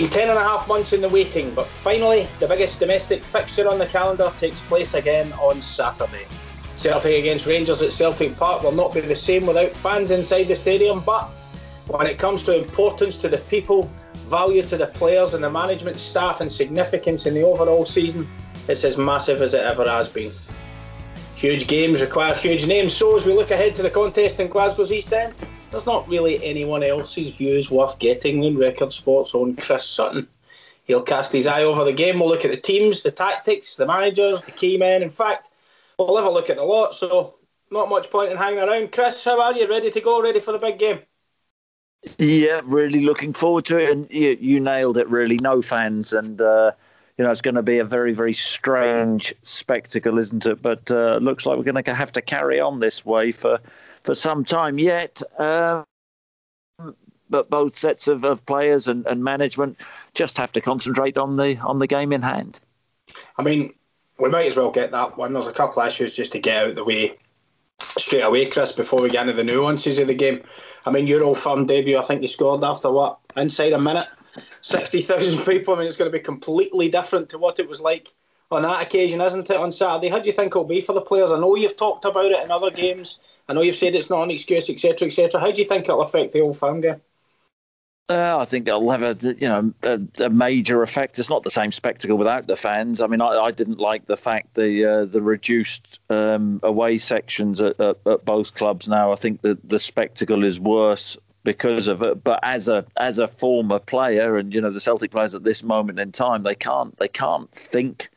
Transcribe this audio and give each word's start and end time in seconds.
been 0.00 0.10
10 0.10 0.28
and 0.28 0.38
a 0.38 0.42
half 0.42 0.68
months 0.68 0.92
in 0.92 1.00
the 1.00 1.08
waiting, 1.08 1.54
but 1.54 1.66
finally, 1.66 2.28
the 2.38 2.46
biggest 2.46 2.78
domestic 2.78 3.24
fixture 3.24 3.66
on 3.66 3.78
the 3.78 3.86
calendar 3.86 4.30
takes 4.38 4.60
place 4.60 4.92
again 4.92 5.32
on 5.34 5.62
Saturday. 5.62 6.26
Celtic 6.74 7.18
against 7.18 7.46
Rangers 7.46 7.80
at 7.80 7.92
Celtic 7.92 8.36
Park 8.36 8.62
will 8.62 8.72
not 8.72 8.92
be 8.92 9.00
the 9.00 9.16
same 9.16 9.46
without 9.46 9.70
fans 9.70 10.10
inside 10.10 10.44
the 10.44 10.56
stadium, 10.56 11.00
but 11.00 11.30
when 11.86 12.06
it 12.06 12.18
comes 12.18 12.42
to 12.42 12.58
importance 12.58 13.16
to 13.16 13.30
the 13.30 13.38
people, 13.38 13.90
value 14.26 14.62
to 14.64 14.76
the 14.76 14.88
players 14.88 15.32
and 15.32 15.42
the 15.42 15.50
management 15.50 15.96
staff, 15.96 16.42
and 16.42 16.52
significance 16.52 17.24
in 17.24 17.32
the 17.32 17.42
overall 17.42 17.86
season, 17.86 18.28
it's 18.68 18.84
as 18.84 18.98
massive 18.98 19.40
as 19.40 19.54
it 19.54 19.62
ever 19.62 19.88
has 19.88 20.10
been. 20.10 20.30
Huge 21.36 21.66
games 21.66 22.02
require 22.02 22.34
huge 22.34 22.66
names, 22.66 22.92
so 22.92 23.16
as 23.16 23.24
we 23.24 23.32
look 23.32 23.50
ahead 23.50 23.74
to 23.76 23.82
the 23.82 23.88
contest 23.88 24.40
in 24.40 24.48
Glasgow's 24.48 24.92
East 24.92 25.14
End, 25.14 25.32
there's 25.76 25.84
not 25.84 26.08
really 26.08 26.42
anyone 26.42 26.82
else's 26.82 27.32
views 27.32 27.70
worth 27.70 27.98
getting 27.98 28.40
than 28.40 28.56
Record 28.56 28.94
Sports 28.94 29.34
own 29.34 29.54
Chris 29.56 29.84
Sutton. 29.84 30.26
He'll 30.84 31.02
cast 31.02 31.32
his 31.32 31.46
eye 31.46 31.64
over 31.64 31.84
the 31.84 31.92
game. 31.92 32.18
We'll 32.18 32.30
look 32.30 32.46
at 32.46 32.50
the 32.50 32.56
teams, 32.56 33.02
the 33.02 33.10
tactics, 33.10 33.76
the 33.76 33.84
managers, 33.86 34.40
the 34.40 34.52
key 34.52 34.78
men. 34.78 35.02
In 35.02 35.10
fact, 35.10 35.50
we'll 35.98 36.16
have 36.16 36.24
a 36.24 36.30
look 36.30 36.48
at 36.48 36.56
the 36.56 36.62
lot. 36.62 36.94
So, 36.94 37.34
not 37.70 37.90
much 37.90 38.10
point 38.10 38.30
in 38.30 38.38
hanging 38.38 38.60
around. 38.60 38.90
Chris, 38.90 39.22
how 39.22 39.38
are 39.38 39.52
you? 39.52 39.68
Ready 39.68 39.90
to 39.90 40.00
go? 40.00 40.22
Ready 40.22 40.40
for 40.40 40.52
the 40.52 40.58
big 40.58 40.78
game? 40.78 41.00
Yeah, 42.18 42.62
really 42.64 43.04
looking 43.04 43.34
forward 43.34 43.66
to 43.66 43.78
it. 43.78 43.90
And 43.90 44.10
you, 44.10 44.38
you 44.40 44.60
nailed 44.60 44.96
it, 44.96 45.06
really. 45.10 45.36
No 45.42 45.60
fans. 45.60 46.14
And, 46.14 46.40
uh, 46.40 46.72
you 47.18 47.24
know, 47.24 47.30
it's 47.30 47.42
going 47.42 47.56
to 47.56 47.62
be 47.62 47.80
a 47.80 47.84
very, 47.84 48.14
very 48.14 48.32
strange 48.32 49.34
spectacle, 49.42 50.16
isn't 50.16 50.46
it? 50.46 50.62
But 50.62 50.90
uh, 50.90 51.16
looks 51.16 51.44
like 51.44 51.58
we're 51.58 51.70
going 51.70 51.84
to 51.84 51.94
have 51.94 52.12
to 52.12 52.22
carry 52.22 52.60
on 52.60 52.80
this 52.80 53.04
way 53.04 53.30
for 53.30 53.58
for 54.06 54.14
some 54.14 54.44
time 54.44 54.78
yet. 54.78 55.20
Um, 55.38 55.84
but 57.28 57.50
both 57.50 57.76
sets 57.76 58.06
of, 58.06 58.24
of 58.24 58.46
players 58.46 58.86
and, 58.86 59.04
and 59.06 59.22
management 59.22 59.78
just 60.14 60.38
have 60.38 60.52
to 60.52 60.60
concentrate 60.60 61.18
on 61.18 61.36
the 61.36 61.58
on 61.58 61.80
the 61.80 61.88
game 61.88 62.12
in 62.12 62.22
hand. 62.22 62.60
I 63.36 63.42
mean, 63.42 63.74
we 64.18 64.30
might 64.30 64.46
as 64.46 64.56
well 64.56 64.70
get 64.70 64.92
that 64.92 65.18
one. 65.18 65.32
There's 65.32 65.48
a 65.48 65.52
couple 65.52 65.82
of 65.82 65.88
issues 65.88 66.14
just 66.14 66.32
to 66.32 66.38
get 66.38 66.62
out 66.62 66.70
of 66.70 66.76
the 66.76 66.84
way 66.84 67.18
straight 67.80 68.22
away, 68.22 68.46
Chris, 68.46 68.72
before 68.72 69.02
we 69.02 69.10
get 69.10 69.22
into 69.22 69.32
the 69.32 69.44
nuances 69.44 69.98
of 69.98 70.06
the 70.06 70.14
game. 70.14 70.42
I 70.86 70.90
mean, 70.90 71.06
your 71.06 71.24
old 71.24 71.38
firm 71.38 71.66
debut, 71.66 71.98
I 71.98 72.02
think 72.02 72.22
you 72.22 72.28
scored 72.28 72.62
after 72.62 72.90
what? 72.90 73.18
Inside 73.36 73.72
a 73.72 73.80
minute? 73.80 74.06
60,000 74.60 75.44
people. 75.44 75.74
I 75.74 75.78
mean, 75.78 75.88
it's 75.88 75.96
going 75.96 76.10
to 76.10 76.16
be 76.16 76.22
completely 76.22 76.88
different 76.88 77.28
to 77.30 77.38
what 77.38 77.58
it 77.58 77.68
was 77.68 77.80
like 77.80 78.12
on 78.50 78.62
that 78.62 78.82
occasion, 78.82 79.20
isn't 79.20 79.50
it, 79.50 79.56
on 79.56 79.72
Saturday? 79.72 80.08
How 80.08 80.18
do 80.18 80.26
you 80.26 80.32
think 80.32 80.52
it'll 80.52 80.64
be 80.64 80.80
for 80.80 80.92
the 80.92 81.00
players? 81.00 81.30
I 81.30 81.38
know 81.38 81.56
you've 81.56 81.76
talked 81.76 82.04
about 82.04 82.30
it 82.30 82.42
in 82.44 82.50
other 82.50 82.70
games 82.70 83.18
I 83.48 83.52
know 83.52 83.62
you've 83.62 83.76
said 83.76 83.94
it's 83.94 84.10
not 84.10 84.22
an 84.22 84.30
excuse, 84.30 84.68
etc., 84.68 85.06
etc. 85.06 85.40
How 85.40 85.50
do 85.50 85.62
you 85.62 85.68
think 85.68 85.88
it'll 85.88 86.02
affect 86.02 86.32
the 86.32 86.40
old 86.40 86.58
firm 86.58 86.80
game? 86.80 87.00
Uh, 88.08 88.38
I 88.38 88.44
think 88.44 88.68
it'll 88.68 88.90
have 88.90 89.02
a 89.02 89.16
you 89.20 89.48
know 89.48 89.72
a, 89.82 90.00
a, 90.20 90.30
major 90.30 90.82
effect. 90.82 91.18
It's 91.18 91.30
not 91.30 91.42
the 91.42 91.50
same 91.50 91.72
spectacle 91.72 92.16
without 92.16 92.46
the 92.46 92.56
fans. 92.56 93.00
I 93.00 93.08
mean, 93.08 93.20
I, 93.20 93.30
I 93.30 93.50
didn't 93.50 93.80
like 93.80 94.06
the 94.06 94.16
fact 94.16 94.54
the 94.54 94.84
uh, 94.84 95.04
the 95.06 95.22
reduced 95.22 95.98
um, 96.08 96.60
away 96.62 96.98
sections 96.98 97.60
at, 97.60 97.78
at, 97.80 97.96
at, 98.06 98.24
both 98.24 98.54
clubs. 98.54 98.88
Now 98.88 99.10
I 99.10 99.16
think 99.16 99.42
that 99.42 99.68
the 99.68 99.80
spectacle 99.80 100.44
is 100.44 100.60
worse 100.60 101.18
because 101.42 101.88
of 101.88 102.00
it. 102.02 102.22
But 102.22 102.38
as 102.44 102.68
a 102.68 102.84
as 102.96 103.18
a 103.18 103.26
former 103.26 103.80
player, 103.80 104.36
and 104.36 104.54
you 104.54 104.60
know 104.60 104.70
the 104.70 104.80
Celtic 104.80 105.10
players 105.10 105.34
at 105.34 105.42
this 105.42 105.64
moment 105.64 105.98
in 105.98 106.12
time, 106.12 106.44
they 106.44 106.54
can't 106.54 106.96
they 106.98 107.08
can't 107.08 107.50
think 107.50 108.08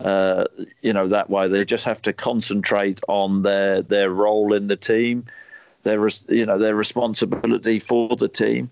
uh, 0.00 0.44
you 0.82 0.92
know, 0.92 1.08
that 1.08 1.30
way. 1.30 1.48
They 1.48 1.64
just 1.64 1.84
have 1.84 2.02
to 2.02 2.12
concentrate 2.12 3.00
on 3.08 3.42
their 3.42 3.82
their 3.82 4.10
role 4.10 4.52
in 4.52 4.66
the 4.66 4.76
team, 4.76 5.24
their 5.82 6.08
you 6.28 6.46
know 6.46 6.58
their 6.58 6.74
responsibility 6.74 7.78
for 7.78 8.16
the 8.16 8.28
team, 8.28 8.70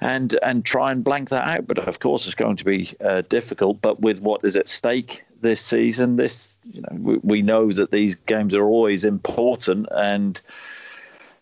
and 0.00 0.38
and 0.42 0.64
try 0.64 0.92
and 0.92 1.04
blank 1.04 1.28
that 1.30 1.46
out. 1.46 1.66
But 1.66 1.78
of 1.78 2.00
course, 2.00 2.26
it's 2.26 2.34
going 2.34 2.56
to 2.56 2.64
be 2.64 2.90
uh, 3.00 3.22
difficult. 3.28 3.82
But 3.82 4.00
with 4.00 4.22
what 4.22 4.44
is 4.44 4.56
at 4.56 4.68
stake 4.68 5.24
this 5.40 5.60
season, 5.60 6.16
this 6.16 6.56
you 6.72 6.82
know 6.82 6.96
we, 6.98 7.16
we 7.22 7.42
know 7.42 7.72
that 7.72 7.90
these 7.90 8.14
games 8.14 8.54
are 8.54 8.64
always 8.64 9.04
important 9.04 9.88
and 9.96 10.40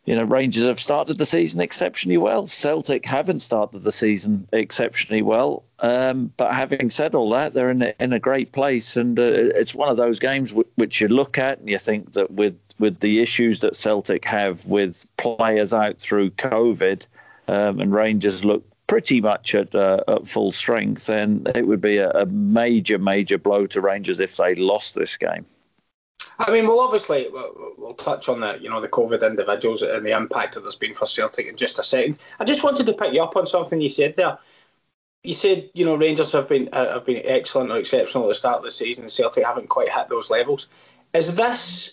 you 0.09 0.17
know, 0.17 0.25
Rangers 0.25 0.65
have 0.65 0.81
started 0.81 1.19
the 1.19 1.27
season 1.27 1.61
exceptionally 1.61 2.17
well. 2.17 2.47
Celtic 2.47 3.05
haven't 3.05 3.41
started 3.41 3.83
the 3.83 3.93
season 3.93 4.49
exceptionally 4.55 5.21
well. 5.21 5.65
Um, 5.81 6.33
but 6.39 6.55
having 6.55 6.89
said 6.89 7.15
all 7.15 7.29
that, 7.29 7.53
they're 7.53 7.69
in 7.69 7.83
a, 7.83 7.93
in 8.01 8.15
a 8.15 8.19
great 8.19 8.53
place, 8.53 8.97
and 8.97 9.21
uh, 9.21 9.23
it's 9.25 9.75
one 9.75 9.91
of 9.91 9.99
those 9.99 10.19
games 10.19 10.53
w- 10.53 10.69
which 10.77 11.03
you 11.03 11.09
look 11.09 11.37
at 11.37 11.59
and 11.59 11.69
you 11.69 11.77
think 11.77 12.15
that 12.15 12.31
with 12.31 12.59
with 12.79 13.01
the 13.01 13.21
issues 13.21 13.61
that 13.61 13.77
Celtic 13.77 14.25
have 14.25 14.65
with 14.65 15.05
players 15.19 15.75
out 15.75 15.99
through 15.99 16.31
COVID, 16.31 17.07
um, 17.49 17.79
and 17.79 17.95
Rangers 17.95 18.47
look 18.47 18.65
pretty 18.87 19.21
much 19.21 19.55
at, 19.55 19.75
uh, 19.75 20.03
at 20.09 20.27
full 20.27 20.53
strength, 20.53 21.05
then 21.05 21.43
it 21.55 21.67
would 21.67 21.83
be 21.83 21.99
a, 21.99 22.09
a 22.13 22.25
major, 22.25 22.99
major 22.99 23.37
blow 23.37 23.67
to 23.67 23.83
Rangers 23.83 24.21
if 24.21 24.39
they 24.39 24.55
lost 24.55 24.95
this 24.95 25.19
game. 25.19 25.45
I 26.39 26.53
mean, 26.53 26.67
we'll 26.69 26.81
obviously 26.81 27.29
we'll, 27.33 27.75
we'll, 27.77 27.95
touch 27.95 28.29
on 28.29 28.41
the 28.41 28.59
you 28.61 28.71
know 28.71 28.81
the 28.81 28.89
COVID 28.89 29.27
individuals 29.27 29.83
and 29.83 30.07
the 30.07 30.17
impact 30.17 30.55
that 30.55 30.61
there's 30.61 30.77
been 30.77 30.95
for 30.95 31.07
Celtic 31.07 31.47
in 31.47 31.57
just 31.57 31.79
a 31.79 31.83
second. 31.83 32.19
I 32.39 32.45
just 32.45 32.63
wanted 32.63 32.87
to 32.87 32.93
pick 32.93 33.13
you 33.13 33.23
up 33.23 33.37
on 33.37 33.47
something 33.47 33.81
you 33.81 33.91
said 33.91 34.15
there. 34.15 34.39
You 35.25 35.35
said 35.35 35.69
you 35.75 35.85
know 35.85 35.97
Rangers 35.97 36.33
have 36.33 36.49
been 36.49 36.69
uh, 36.73 36.95
have 36.95 37.05
been 37.05 37.23
excellent 37.25 37.73
or 37.73 37.79
exceptional 37.79 38.25
at 38.25 38.29
the 38.29 38.35
start 38.35 38.59
of 38.59 38.63
the 38.63 38.71
season, 38.71 39.05
and 39.05 39.13
Celtic 39.13 39.45
haven't 39.45 39.69
quite 39.69 39.89
hit 39.89 40.09
those 40.09 40.31
levels. 40.31 40.69
Is 41.13 41.35
this 41.35 41.93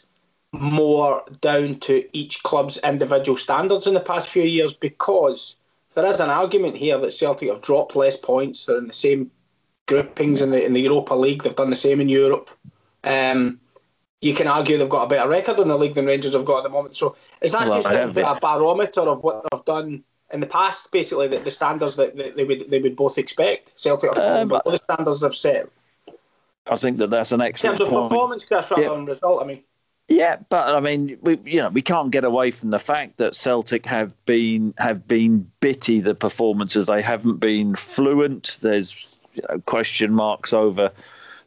more 0.51 1.23
down 1.41 1.75
to 1.75 2.07
each 2.15 2.43
club's 2.43 2.77
individual 2.83 3.37
standards 3.37 3.87
in 3.87 3.95
the 3.95 3.99
past 3.99 4.29
few 4.29 4.43
years? 4.43 4.73
Because 4.73 5.57
there 5.95 6.05
is 6.05 6.19
an 6.19 6.29
argument 6.29 6.75
here 6.75 6.99
that 6.99 7.13
Celtic 7.13 7.49
have 7.49 7.61
dropped 7.61 7.95
less 7.95 8.15
points. 8.15 8.65
They're 8.65 8.77
in 8.77 8.87
the 8.87 8.93
same 8.93 9.31
groupings 9.87 10.41
in 10.41 10.51
the 10.51 10.63
in 10.63 10.73
the 10.73 10.81
Europa 10.81 11.15
League. 11.15 11.41
They've 11.41 11.55
done 11.55 11.71
the 11.71 11.75
same 11.75 11.99
in 11.99 12.09
Europe. 12.09 12.51
Um, 13.03 13.59
you 14.21 14.33
can 14.33 14.47
argue 14.47 14.77
they've 14.77 14.89
got 14.89 15.03
a 15.03 15.07
better 15.07 15.29
record 15.29 15.59
in 15.59 15.67
the 15.67 15.77
league 15.77 15.93
than 15.93 16.05
Rangers 16.05 16.33
have 16.33 16.45
got 16.45 16.57
at 16.57 16.63
the 16.63 16.69
moment. 16.69 16.95
So 16.95 17.15
is 17.41 17.51
that 17.51 17.67
well, 17.69 17.81
just 17.81 18.17
a, 18.17 18.31
a, 18.31 18.39
barometer 18.39 19.01
of 19.01 19.23
what 19.23 19.45
they've 19.51 19.65
done 19.65 20.03
in 20.31 20.39
the 20.39 20.47
past? 20.47 20.91
Basically, 20.91 21.27
the, 21.27 21.37
the 21.37 21.51
standards 21.51 21.95
that, 21.97 22.15
that, 22.17 22.35
they 22.35 22.43
would 22.43 22.69
they 22.69 22.79
would 22.79 22.95
both 22.95 23.17
expect 23.17 23.73
Celtic 23.75 24.15
have 24.15 24.51
um, 24.51 24.61
the 24.65 24.77
standards 24.77 25.21
they've 25.21 25.35
set. 25.35 25.69
I 26.67 26.75
think 26.75 26.97
that 26.97 27.09
that's 27.09 27.31
an 27.31 27.41
excellent 27.41 27.79
in 27.79 27.85
terms 27.85 27.95
of 27.95 28.03
performance, 28.03 28.43
Chris, 28.43 28.71
rather 28.71 28.83
yeah. 28.83 28.89
than 28.89 29.05
result. 29.05 29.43
I 29.43 29.45
mean. 29.45 29.63
Yeah, 30.07 30.37
but 30.49 30.67
I 30.67 30.79
mean, 30.79 31.17
we 31.21 31.39
you 31.45 31.59
know 31.59 31.69
we 31.69 31.81
can't 31.81 32.11
get 32.11 32.23
away 32.23 32.51
from 32.51 32.69
the 32.69 32.79
fact 32.79 33.17
that 33.17 33.35
Celtic 33.35 33.85
have 33.85 34.13
been 34.25 34.73
have 34.77 35.07
been 35.07 35.49
bitty 35.61 35.99
the 35.99 36.15
performances. 36.15 36.85
They 36.85 37.01
haven't 37.01 37.37
been 37.37 37.75
fluent. 37.75 38.59
There's 38.61 39.17
you 39.33 39.41
know, 39.49 39.59
question 39.61 40.13
marks 40.13 40.53
over 40.53 40.91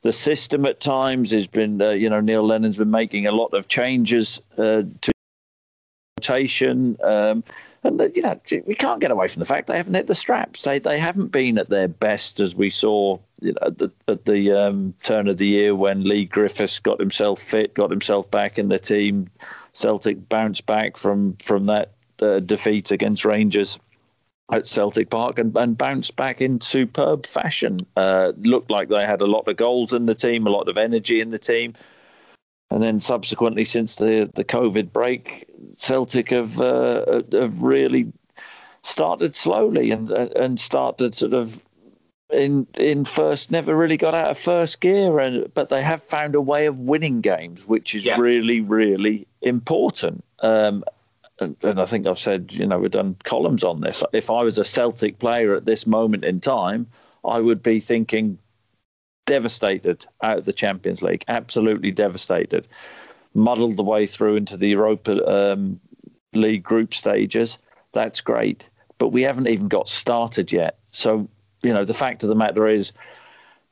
the 0.03 0.13
system 0.13 0.65
at 0.65 0.81
times. 0.81 1.31
Has 1.31 1.47
been, 1.47 1.81
uh, 1.81 1.91
you 1.91 2.09
know, 2.09 2.21
Neil 2.21 2.45
Lennon's 2.45 2.77
been 2.77 2.91
making 2.91 3.27
a 3.27 3.33
lot 3.33 3.53
of 3.55 3.69
changes 3.69 4.41
uh, 4.57 4.83
to 5.01 5.13
rotation. 6.19 6.97
Um, 7.03 7.45
and 7.85 8.01
the, 8.01 8.11
you 8.15 8.23
know, 8.23 8.41
we 8.67 8.75
can't 8.75 9.01
get 9.01 9.11
away 9.11 9.29
from 9.29 9.41
the 9.41 9.47
fact 9.47 9.69
they 9.69 9.77
haven't 9.77 9.95
hit 9.95 10.09
the 10.09 10.15
straps. 10.15 10.65
They 10.65 10.79
they 10.79 10.99
haven't 10.99 11.29
been 11.29 11.59
at 11.59 11.69
their 11.69 11.89
best 11.89 12.41
as 12.41 12.55
we 12.55 12.71
saw 12.71 13.19
you 13.41 13.53
know, 13.53 13.59
at 13.63 13.79
the, 13.79 13.93
at 14.09 14.25
the 14.25 14.53
um, 14.53 14.95
turn 15.03 15.29
of 15.29 15.37
the 15.37 15.47
year 15.47 15.75
when 15.75 16.03
Leigh 16.03 16.25
Griffiths 16.25 16.81
got 16.81 16.99
himself 16.99 17.41
fit, 17.41 17.75
got 17.75 17.91
himself 17.91 18.29
back 18.31 18.59
in 18.59 18.69
the 18.69 18.79
team. 18.79 19.29
Celtic 19.73 20.29
bounced 20.29 20.67
back 20.67 20.97
from 20.97 21.35
from 21.35 21.67
that 21.67 21.93
uh, 22.21 22.41
defeat 22.41 22.91
against 22.91 23.25
Rangers 23.25 23.79
at 24.51 24.67
Celtic 24.67 25.11
Park 25.11 25.39
and, 25.39 25.57
and 25.57 25.77
bounced 25.77 26.17
back 26.17 26.41
in 26.41 26.61
superb 26.61 27.27
fashion. 27.27 27.81
Uh, 27.97 28.33
looked 28.39 28.71
like 28.71 28.89
they 28.89 29.05
had 29.05 29.21
a 29.21 29.27
lot 29.27 29.47
of 29.47 29.57
goals 29.57 29.93
in 29.93 30.07
the 30.07 30.15
team, 30.15 30.47
a 30.47 30.51
lot 30.51 30.69
of 30.69 30.79
energy 30.79 31.21
in 31.21 31.31
the 31.31 31.39
team. 31.39 31.75
And 32.71 32.83
then 32.83 33.00
subsequently, 33.00 33.65
since 33.65 33.97
the, 33.97 34.31
the 34.35 34.45
COVID 34.45 34.93
break, 34.93 35.49
Celtic 35.77 36.31
have 36.31 36.61
uh, 36.61 37.23
have 37.33 37.62
really 37.62 38.12
started 38.83 39.35
slowly 39.35 39.91
and 39.91 40.11
and 40.11 40.61
started 40.61 41.15
sort 41.15 41.35
of 41.35 41.62
in 42.31 42.67
in 42.77 43.05
first 43.05 43.51
never 43.51 43.75
really 43.75 43.97
got 43.97 44.15
out 44.15 44.31
of 44.31 44.39
first 44.39 44.81
gear 44.81 45.19
and 45.19 45.53
but 45.55 45.69
they 45.69 45.83
have 45.83 46.03
found 46.03 46.35
a 46.35 46.41
way 46.41 46.67
of 46.67 46.79
winning 46.79 47.21
games 47.21 47.67
which 47.67 47.94
is 47.94 48.05
yeah. 48.05 48.19
really 48.19 48.61
really 48.61 49.27
important 49.43 50.23
um, 50.41 50.85
and, 51.40 51.56
I 51.62 51.85
think 51.85 52.06
I've 52.06 52.19
said, 52.19 52.52
you 52.52 52.67
know, 52.67 52.79
we've 52.79 52.90
done 52.90 53.17
columns 53.25 53.64
on 53.64 53.81
this. 53.81 54.02
If 54.12 54.31
I 54.31 54.43
was 54.43 54.58
a 54.58 54.64
Celtic 54.64 55.19
player 55.19 55.55
at 55.55 55.67
this 55.67 55.87
moment 55.87 56.25
in 56.25 56.40
time, 56.40 56.87
I 57.25 57.40
would 57.40 57.62
be 57.62 57.81
thinking 57.81 58.38
devastated 59.26 60.06
out 60.23 60.38
of 60.38 60.44
the 60.46 60.52
Champions 60.52 61.02
League, 61.02 61.25
absolutely 61.29 61.90
devastated. 61.90 62.67
Muddled 63.35 63.76
the 63.76 63.82
way 63.82 64.06
through 64.06 64.37
into 64.37 64.56
the 64.56 64.69
Europa 64.69 65.25
um, 65.26 65.79
League 66.32 66.62
group 66.62 66.94
stages. 66.94 67.58
That's 67.93 68.20
great, 68.20 68.70
but 68.99 69.11
we 69.11 69.23
haven't 69.23 69.49
even 69.49 69.69
got 69.69 69.88
started 69.88 70.50
yet. 70.50 70.79
So, 70.91 71.29
you 71.62 71.73
know, 71.73 71.84
the 71.84 71.94
fact 71.94 72.23
of 72.23 72.31
the 72.31 72.34
matter 72.34 72.67
is, 72.67 72.93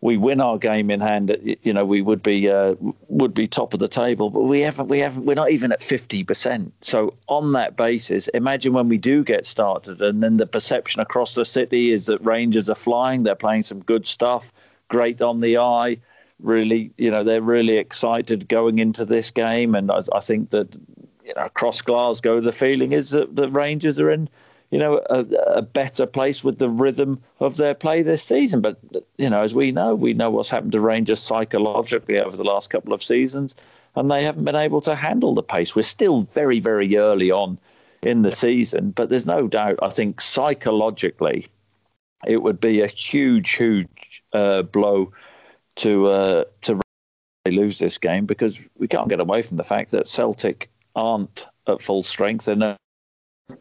we 0.03 0.17
win 0.17 0.41
our 0.41 0.59
game 0.59 0.91
in 0.91 1.01
hand, 1.01 1.37
you 1.63 1.73
know, 1.73 1.85
we 1.85 2.03
would 2.03 2.23
be 2.23 2.51
uh, 2.51 2.75
would 3.09 3.33
be 3.33 3.47
top 3.47 3.73
of 3.73 3.81
the 3.81 3.89
table. 3.89 4.29
But 4.29 4.43
we 4.43 4.61
haven't, 4.61 4.89
we 4.89 4.99
haven't, 4.99 5.25
we're 5.25 5.35
not 5.35 5.51
even 5.51 5.73
at 5.73 5.83
fifty 5.83 6.23
percent. 6.23 6.73
So 6.81 7.15
on 7.29 7.53
that 7.53 7.77
basis, 7.77 8.29
imagine 8.29 8.73
when 8.73 8.89
we 8.89 8.99
do 8.99 9.25
get 9.25 9.47
started, 9.47 10.03
and 10.03 10.23
then 10.23 10.37
the 10.37 10.47
perception 10.47 11.01
across 11.01 11.35
the 11.35 11.45
city 11.45 11.93
is 11.93 12.07
that 12.07 12.25
Rangers 12.25 12.69
are 12.69 12.75
flying. 12.75 13.23
They're 13.23 13.35
playing 13.35 13.63
some 13.63 13.81
good 13.81 14.07
stuff, 14.07 14.53
great 14.89 15.23
on 15.23 15.41
the 15.41 15.59
eye. 15.59 15.99
Really, 16.41 16.93
you 16.99 17.11
know, 17.11 17.25
they're 17.25 17.41
really 17.41 17.79
excited 17.79 18.49
going 18.49 18.79
into 18.79 19.07
this 19.07 19.31
game, 19.31 19.75
and 19.75 19.91
I, 19.91 20.01
I 20.15 20.21
think 20.21 20.51
that 20.51 20.77
you 21.25 21.33
know 21.35 21.47
across 21.47 21.81
Glasgow, 21.81 22.41
the 22.41 22.53
feeling 22.53 22.93
is 22.93 23.11
that 23.11 23.35
the 23.35 23.51
Rangers 23.51 23.99
are 23.99 24.11
in 24.11 24.29
you 24.71 24.79
know, 24.79 25.01
a, 25.11 25.25
a, 25.55 25.63
better 25.63 26.07
place 26.07 26.43
with 26.43 26.59
the 26.59 26.69
rhythm 26.69 27.23
of 27.41 27.57
their 27.57 27.75
play 27.75 28.03
this 28.03 28.23
season. 28.23 28.61
But, 28.61 28.79
you 29.17 29.31
know, 29.31 29.43
as 29.43 29.55
we 29.55 29.71
know, 29.71 29.95
we 29.95 30.13
know 30.13 30.31
what's 30.31 30.51
happened 30.51 30.73
to 30.73 30.81
Rangers 30.81 31.21
psychologically 31.21 32.19
over 32.19 32.37
the 32.37 32.45
last 32.45 32.71
couple 32.71 32.93
of 32.93 33.03
seasons, 33.03 33.55
and 33.95 34.11
they 34.11 34.25
haven't 34.25 34.45
been 34.45 34.57
able 34.57 34.81
to 34.83 34.97
handle 34.97 35.35
the 35.35 35.43
pace. 35.43 35.77
We're 35.77 35.83
still 35.83 36.23
very, 36.23 36.59
very 36.59 36.97
early 36.97 37.31
on 37.31 37.59
in 38.03 38.23
the 38.23 38.33
season, 38.33 38.91
but 38.91 39.09
there's 39.09 39.27
no 39.27 39.47
doubt, 39.47 39.79
I 39.83 39.91
think, 39.91 40.21
psychologically, 40.21 41.47
it 42.27 42.43
would 42.43 42.61
be 42.61 42.81
a 42.81 42.87
huge, 42.87 43.53
huge 43.53 44.23
uh, 44.33 44.63
blow 44.63 45.13
to 45.77 46.07
uh, 46.07 46.45
to 46.63 46.81
lose 47.49 47.79
this 47.79 47.99
game 47.99 48.27
because 48.27 48.63
we 48.77 48.89
can't 48.89 49.09
get 49.09 49.21
away 49.21 49.43
from 49.43 49.57
the 49.57 49.65
fact 49.65 49.93
that 49.93 50.09
Celtic 50.09 50.69
aren't 50.97 51.47
at 51.69 51.81
full 51.81 52.03
strength. 52.03 52.47
They're 52.47 52.77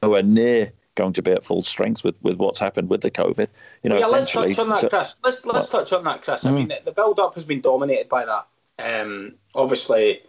nowhere 0.01 0.23
near 0.23 0.71
going 0.95 1.13
to 1.13 1.21
be 1.21 1.31
at 1.31 1.43
full 1.43 1.61
strength 1.61 2.03
with, 2.03 2.15
with 2.21 2.37
what's 2.37 2.59
happened 2.59 2.89
with 2.89 3.01
the 3.01 3.11
COVID. 3.11 3.47
You 3.83 3.89
know, 3.89 3.97
yeah, 3.97 4.07
let's 4.07 4.31
touch 4.31 4.57
on 4.57 4.69
that, 4.69 4.79
so, 4.79 4.89
Chris. 4.89 5.15
Let's 5.23 5.45
let's 5.45 5.69
touch 5.69 5.93
on 5.93 6.03
that, 6.05 6.21
Chris. 6.21 6.45
I 6.45 6.51
mm. 6.51 6.55
mean, 6.55 6.67
the, 6.69 6.81
the 6.85 6.91
build 6.91 7.19
up 7.19 7.35
has 7.35 7.45
been 7.45 7.61
dominated 7.61 8.09
by 8.09 8.25
that. 8.25 8.47
Um, 8.77 9.35
obviously, 9.53 10.21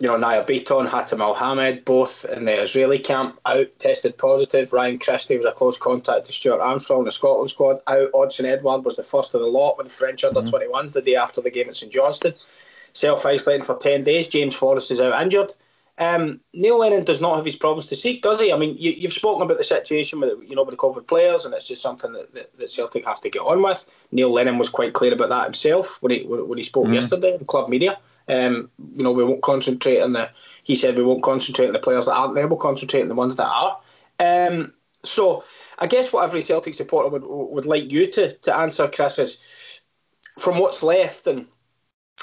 you 0.00 0.08
know, 0.08 0.16
Nir 0.16 0.44
Bitton, 0.44 0.88
Hatem 0.88 1.20
Elhamed, 1.20 1.84
both 1.84 2.24
in 2.24 2.44
the 2.44 2.62
Israeli 2.62 2.98
camp, 2.98 3.38
out 3.46 3.68
tested 3.78 4.18
positive. 4.18 4.72
Ryan 4.72 4.98
Christie 4.98 5.36
was 5.36 5.46
a 5.46 5.52
close 5.52 5.76
contact 5.76 6.26
to 6.26 6.32
Stuart 6.32 6.60
Armstrong, 6.60 7.04
the 7.04 7.12
Scotland 7.12 7.50
squad, 7.50 7.80
out. 7.86 8.10
Odsonne 8.12 8.46
Edouard 8.46 8.84
was 8.84 8.96
the 8.96 9.02
first 9.02 9.34
of 9.34 9.40
the 9.40 9.46
lot 9.46 9.76
with 9.78 9.86
the 9.86 9.92
French 9.92 10.24
under 10.24 10.40
21s 10.40 10.70
mm-hmm. 10.70 10.86
the 10.92 11.02
day 11.02 11.16
after 11.16 11.40
the 11.40 11.50
game 11.50 11.68
at 11.68 11.76
St 11.76 11.92
Johnstone. 11.92 12.34
Self 12.94 13.24
isolating 13.24 13.64
for 13.64 13.76
10 13.76 14.04
days. 14.04 14.26
James 14.28 14.54
Forrest 14.54 14.90
is 14.90 15.00
out 15.00 15.22
injured. 15.22 15.54
Um, 15.98 16.40
Neil 16.54 16.78
Lennon 16.78 17.04
does 17.04 17.20
not 17.20 17.36
have 17.36 17.44
his 17.44 17.56
problems 17.56 17.86
to 17.86 17.96
seek, 17.96 18.22
does 18.22 18.40
he? 18.40 18.52
I 18.52 18.56
mean, 18.56 18.76
you, 18.78 19.02
have 19.02 19.12
spoken 19.12 19.42
about 19.42 19.58
the 19.58 19.64
situation 19.64 20.20
with 20.20 20.38
you 20.48 20.56
know 20.56 20.62
with 20.62 20.72
the 20.72 20.78
COVID 20.78 21.06
players, 21.06 21.44
and 21.44 21.54
it's 21.54 21.68
just 21.68 21.82
something 21.82 22.12
that, 22.12 22.32
that, 22.32 22.58
that, 22.58 22.70
Celtic 22.70 23.06
have 23.06 23.20
to 23.20 23.30
get 23.30 23.40
on 23.40 23.62
with. 23.62 23.84
Neil 24.10 24.30
Lennon 24.30 24.56
was 24.56 24.70
quite 24.70 24.94
clear 24.94 25.12
about 25.12 25.28
that 25.28 25.44
himself 25.44 26.00
when 26.00 26.12
he 26.12 26.22
when 26.24 26.56
he 26.56 26.64
spoke 26.64 26.84
mm-hmm. 26.84 26.94
yesterday 26.94 27.36
in 27.38 27.44
club 27.44 27.68
media. 27.68 27.98
Um, 28.28 28.70
you 28.96 29.04
know, 29.04 29.12
we 29.12 29.22
won't 29.22 29.42
concentrate 29.42 30.00
on 30.00 30.14
the. 30.14 30.30
He 30.62 30.74
said 30.74 30.96
we 30.96 31.04
won't 31.04 31.22
concentrate 31.22 31.66
on 31.66 31.74
the 31.74 31.78
players 31.78 32.06
that 32.06 32.14
aren't 32.14 32.34
there. 32.34 32.48
We'll 32.48 32.56
concentrate 32.56 33.02
on 33.02 33.08
the 33.08 33.14
ones 33.14 33.36
that 33.36 33.50
are. 33.50 33.78
Um, 34.18 34.72
so 35.04 35.44
I 35.78 35.86
guess 35.86 36.12
what 36.12 36.24
every 36.24 36.40
Celtic 36.40 36.74
supporter 36.74 37.10
would 37.10 37.24
would 37.24 37.66
like 37.66 37.92
you 37.92 38.06
to 38.12 38.32
to 38.32 38.56
answer, 38.56 38.88
Chris, 38.88 39.18
is 39.18 39.82
from 40.38 40.58
what's 40.58 40.82
left 40.82 41.26
and 41.26 41.46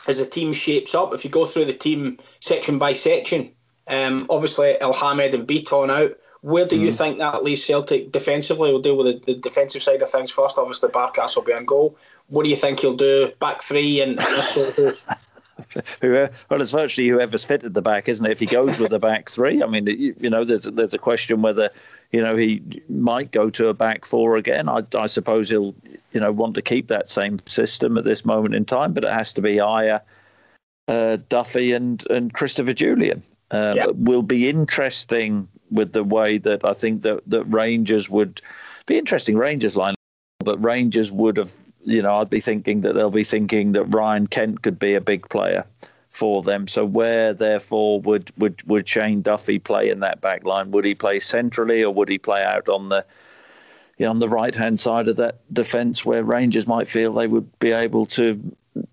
as 0.07 0.17
the 0.17 0.25
team 0.25 0.53
shapes 0.53 0.95
up. 0.95 1.13
If 1.13 1.23
you 1.23 1.29
go 1.29 1.45
through 1.45 1.65
the 1.65 1.73
team 1.73 2.17
section 2.39 2.79
by 2.79 2.93
section 2.93 3.53
um, 3.89 4.27
obviously, 4.29 4.77
Elhamed 4.81 5.33
and 5.33 5.47
Bitton 5.47 5.89
out. 5.89 6.17
Where 6.41 6.65
do 6.65 6.77
mm. 6.77 6.81
you 6.81 6.91
think 6.91 7.17
that 7.17 7.43
leaves 7.43 7.65
Celtic 7.65 8.11
defensively? 8.11 8.71
We'll 8.71 8.81
deal 8.81 8.95
with 8.95 9.25
the, 9.25 9.33
the, 9.33 9.39
defensive 9.39 9.81
side 9.81 10.01
of 10.01 10.09
things 10.09 10.31
first. 10.31 10.57
Obviously, 10.57 10.89
Barkas 10.89 11.35
will 11.35 11.43
be 11.43 11.53
on 11.53 11.65
goal. 11.65 11.97
What 12.27 12.43
do 12.43 12.49
you 12.49 12.55
think 12.55 12.79
he'll 12.79 12.95
do? 12.95 13.33
Back 13.39 13.61
three 13.61 13.99
and 13.99 14.17
well, 16.01 16.61
it's 16.61 16.71
virtually 16.71 17.09
whoever's 17.09 17.43
fit 17.43 17.65
at 17.65 17.73
the 17.73 17.81
back, 17.81 18.07
isn't 18.07 18.25
it? 18.25 18.31
If 18.31 18.39
he 18.39 18.45
goes 18.45 18.79
with 18.79 18.91
the 18.91 18.99
back 18.99 19.29
three, 19.29 19.61
I 19.61 19.65
mean, 19.65 19.87
you, 19.87 20.15
you, 20.19 20.29
know, 20.29 20.45
there's 20.45 20.63
there's 20.63 20.93
a 20.93 20.97
question 20.97 21.41
whether 21.41 21.69
you 22.11 22.21
know 22.21 22.35
he 22.35 22.61
might 22.87 23.31
go 23.31 23.49
to 23.49 23.67
a 23.67 23.73
back 23.73 24.05
four 24.05 24.37
again. 24.37 24.69
I, 24.69 24.83
I 24.97 25.07
suppose 25.07 25.49
he'll 25.49 25.75
you 26.13 26.21
know 26.21 26.31
want 26.31 26.55
to 26.55 26.61
keep 26.61 26.87
that 26.87 27.09
same 27.09 27.39
system 27.45 27.97
at 27.97 28.05
this 28.05 28.23
moment 28.23 28.55
in 28.55 28.63
time, 28.63 28.93
but 28.93 29.03
it 29.03 29.11
has 29.11 29.33
to 29.33 29.41
be 29.41 29.55
Ajer, 29.55 30.01
uh, 30.87 31.17
Duffy, 31.27 31.73
and 31.73 32.05
and 32.09 32.33
Christopher 32.33 32.73
Jullien. 32.73 33.23
Uh, 33.51 33.73
yep. 33.75 33.89
Will 33.95 34.23
be 34.23 34.47
interesting 34.47 35.47
with 35.71 35.93
the 35.93 36.03
way 36.03 36.37
that 36.37 36.63
I 36.63 36.73
think 36.73 37.03
that 37.03 37.21
that 37.27 37.43
Rangers 37.45 38.09
would 38.09 38.41
be 38.85 38.97
interesting. 38.97 39.37
Rangers 39.37 39.75
line, 39.75 39.95
but 40.39 40.63
Rangers 40.63 41.11
would 41.11 41.37
have, 41.37 41.51
you 41.83 42.01
know, 42.01 42.15
I'd 42.15 42.29
be 42.29 42.39
thinking 42.39 42.81
that 42.81 42.93
they'll 42.93 43.09
be 43.09 43.23
thinking 43.23 43.71
that 43.73 43.85
Ryan 43.85 44.27
Kent 44.27 44.61
could 44.61 44.77
be 44.77 44.93
a 44.93 45.01
big 45.01 45.27
player 45.29 45.65
for 46.09 46.43
them. 46.43 46.67
So 46.67 46.85
where 46.85 47.33
therefore 47.33 48.01
would 48.01 48.31
would 48.37 48.61
would 48.67 48.87
Shane 48.87 49.21
Duffy 49.21 49.59
play 49.59 49.89
in 49.89 49.99
that 50.01 50.21
back 50.21 50.43
line? 50.43 50.71
Would 50.71 50.85
he 50.85 50.95
play 50.95 51.19
centrally 51.19 51.83
or 51.83 51.93
would 51.93 52.09
he 52.09 52.17
play 52.17 52.43
out 52.43 52.69
on 52.69 52.89
the 52.89 53.05
you 53.97 54.05
know, 54.05 54.11
on 54.11 54.19
the 54.19 54.29
right 54.29 54.55
hand 54.55 54.79
side 54.79 55.07
of 55.07 55.17
that 55.17 55.39
defence 55.53 56.05
where 56.05 56.23
Rangers 56.23 56.67
might 56.67 56.87
feel 56.87 57.13
they 57.13 57.27
would 57.27 57.59
be 57.59 57.71
able 57.71 58.05
to 58.07 58.41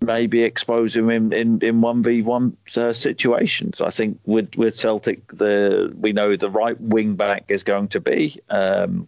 maybe 0.01 0.43
expose 0.43 0.95
him 0.95 1.09
in 1.09 1.33
in 1.33 1.59
in 1.61 1.81
one 1.81 2.03
v 2.03 2.21
one 2.21 2.55
uh, 2.75 2.93
situations. 2.93 3.81
I 3.81 3.89
think 3.89 4.19
with 4.25 4.55
with 4.57 4.75
Celtic, 4.75 5.27
the 5.27 5.93
we 5.99 6.13
know 6.13 6.35
the 6.35 6.49
right 6.49 6.79
wing 6.79 7.15
back 7.15 7.45
is 7.49 7.63
going 7.63 7.87
to 7.89 7.99
be. 7.99 8.35
Um, 8.49 9.07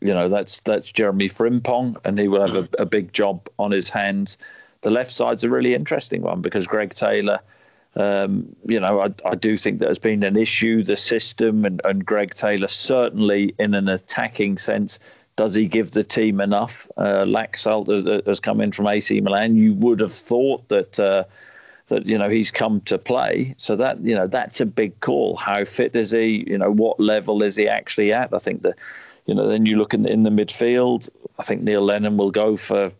you 0.00 0.12
know 0.12 0.28
that's 0.28 0.60
that's 0.60 0.92
Jeremy 0.92 1.28
Frimpong, 1.28 1.96
and 2.04 2.18
he 2.18 2.28
will 2.28 2.46
have 2.46 2.56
a, 2.56 2.68
a, 2.82 2.86
big 2.86 3.12
job 3.12 3.48
on 3.58 3.70
his 3.70 3.88
hands. 3.88 4.36
The 4.82 4.90
left 4.90 5.10
side's 5.10 5.44
a 5.44 5.48
really 5.48 5.74
interesting 5.74 6.22
one 6.22 6.42
because 6.42 6.66
Greg 6.66 6.90
Taylor, 6.90 7.40
um, 7.96 8.54
you 8.66 8.78
know, 8.78 9.00
I, 9.00 9.14
I 9.24 9.34
do 9.34 9.56
think 9.56 9.78
that 9.78 9.88
has 9.88 9.98
been 9.98 10.22
an 10.22 10.36
issue. 10.36 10.82
The 10.82 10.96
system 10.96 11.64
and, 11.64 11.80
and 11.84 12.04
Greg 12.04 12.34
Taylor 12.34 12.66
certainly 12.66 13.54
in 13.58 13.74
an 13.74 13.88
attacking 13.88 14.58
sense 14.58 14.98
does 15.38 15.54
he 15.54 15.68
give 15.68 15.92
the 15.92 16.02
team 16.02 16.40
enough? 16.40 16.90
Uh, 16.96 17.24
Laxalt 17.24 18.26
has 18.26 18.40
come 18.40 18.60
in 18.60 18.72
from 18.72 18.88
AC 18.88 19.20
Milan. 19.20 19.54
You 19.54 19.72
would 19.74 20.00
have 20.00 20.12
thought 20.12 20.68
that 20.68 20.98
uh, 20.98 21.22
that 21.86 22.06
you 22.06 22.18
know 22.18 22.28
he's 22.28 22.50
come 22.50 22.80
to 22.82 22.98
play. 22.98 23.54
So 23.56 23.76
that 23.76 24.00
you 24.00 24.16
know 24.16 24.26
that's 24.26 24.60
a 24.60 24.66
big 24.66 24.98
call. 24.98 25.36
How 25.36 25.64
fit 25.64 25.94
is 25.94 26.10
he? 26.10 26.44
You 26.48 26.58
know 26.58 26.72
what 26.72 26.98
level 26.98 27.44
is 27.44 27.54
he 27.54 27.68
actually 27.68 28.12
at? 28.12 28.34
I 28.34 28.38
think 28.38 28.62
that 28.62 28.80
you 29.26 29.34
know 29.34 29.46
then 29.46 29.64
you 29.64 29.78
look 29.78 29.94
in 29.94 30.02
the, 30.02 30.10
in 30.10 30.24
the 30.24 30.30
midfield. 30.30 31.08
I 31.38 31.44
think 31.44 31.62
Neil 31.62 31.82
Lennon 31.82 32.16
will 32.16 32.32
go 32.32 32.56
for 32.56 32.90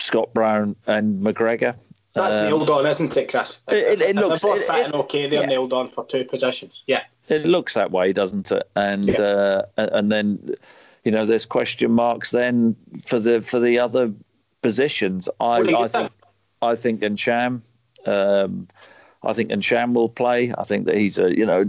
Scott 0.00 0.34
Brown 0.34 0.74
and 0.88 1.22
McGregor. 1.22 1.76
That's 2.16 2.34
um, 2.34 2.46
nailed 2.46 2.68
on, 2.68 2.84
isn't 2.84 3.16
it, 3.16 3.30
Chris? 3.30 3.58
It, 3.68 4.00
it, 4.00 4.00
it 4.00 4.16
looks 4.16 4.42
they're 4.42 4.54
both 4.54 4.62
it, 4.62 4.72
fit 4.72 4.84
and 4.86 4.94
okay. 4.94 5.28
They're 5.28 5.42
yeah. 5.42 5.46
nailed 5.46 5.72
on 5.72 5.86
for 5.86 6.04
two 6.04 6.24
positions. 6.24 6.82
Yeah, 6.88 7.04
it 7.28 7.46
looks 7.46 7.74
that 7.74 7.92
way, 7.92 8.12
doesn't 8.12 8.50
it? 8.50 8.68
And 8.74 9.06
yeah. 9.06 9.20
uh, 9.20 9.62
and 9.76 10.10
then 10.10 10.56
you 11.06 11.12
know, 11.12 11.24
there's 11.24 11.46
question 11.46 11.92
marks 11.92 12.32
then 12.32 12.74
for 13.00 13.20
the 13.20 13.40
for 13.40 13.60
the 13.60 13.78
other 13.78 14.12
positions. 14.60 15.28
I, 15.38 15.58
I 15.58 15.86
think 15.86 16.10
I 16.60 16.74
think 16.74 17.00
Ntcham, 17.00 17.62
um, 18.06 18.66
I 19.22 19.32
think 19.32 19.50
Ntcham 19.50 19.94
will 19.94 20.08
play. 20.08 20.52
I 20.58 20.64
think 20.64 20.86
that 20.86 20.96
he's 20.96 21.16
a 21.20 21.32
you 21.32 21.46
know 21.46 21.64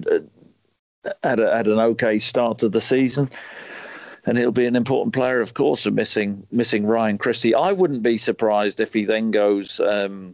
had 1.24 1.40
a, 1.40 1.56
had 1.56 1.68
an 1.68 1.78
okay 1.78 2.18
start 2.18 2.58
to 2.60 2.70
the 2.70 2.82
season. 2.82 3.30
And 4.26 4.40
he'll 4.40 4.52
be 4.52 4.66
an 4.66 4.76
important 4.76 5.14
player, 5.14 5.40
of 5.40 5.54
course, 5.54 5.86
of 5.86 5.94
missing 5.94 6.46
missing 6.52 6.88
Ryan 6.88 7.20
Christie. 7.20 7.54
I 7.54 7.74
wouldn't 7.74 8.02
be 8.02 8.18
surprised 8.18 8.80
if 8.80 8.92
he 8.92 9.06
then 9.06 9.30
goes 9.30 9.80
um, 9.80 10.34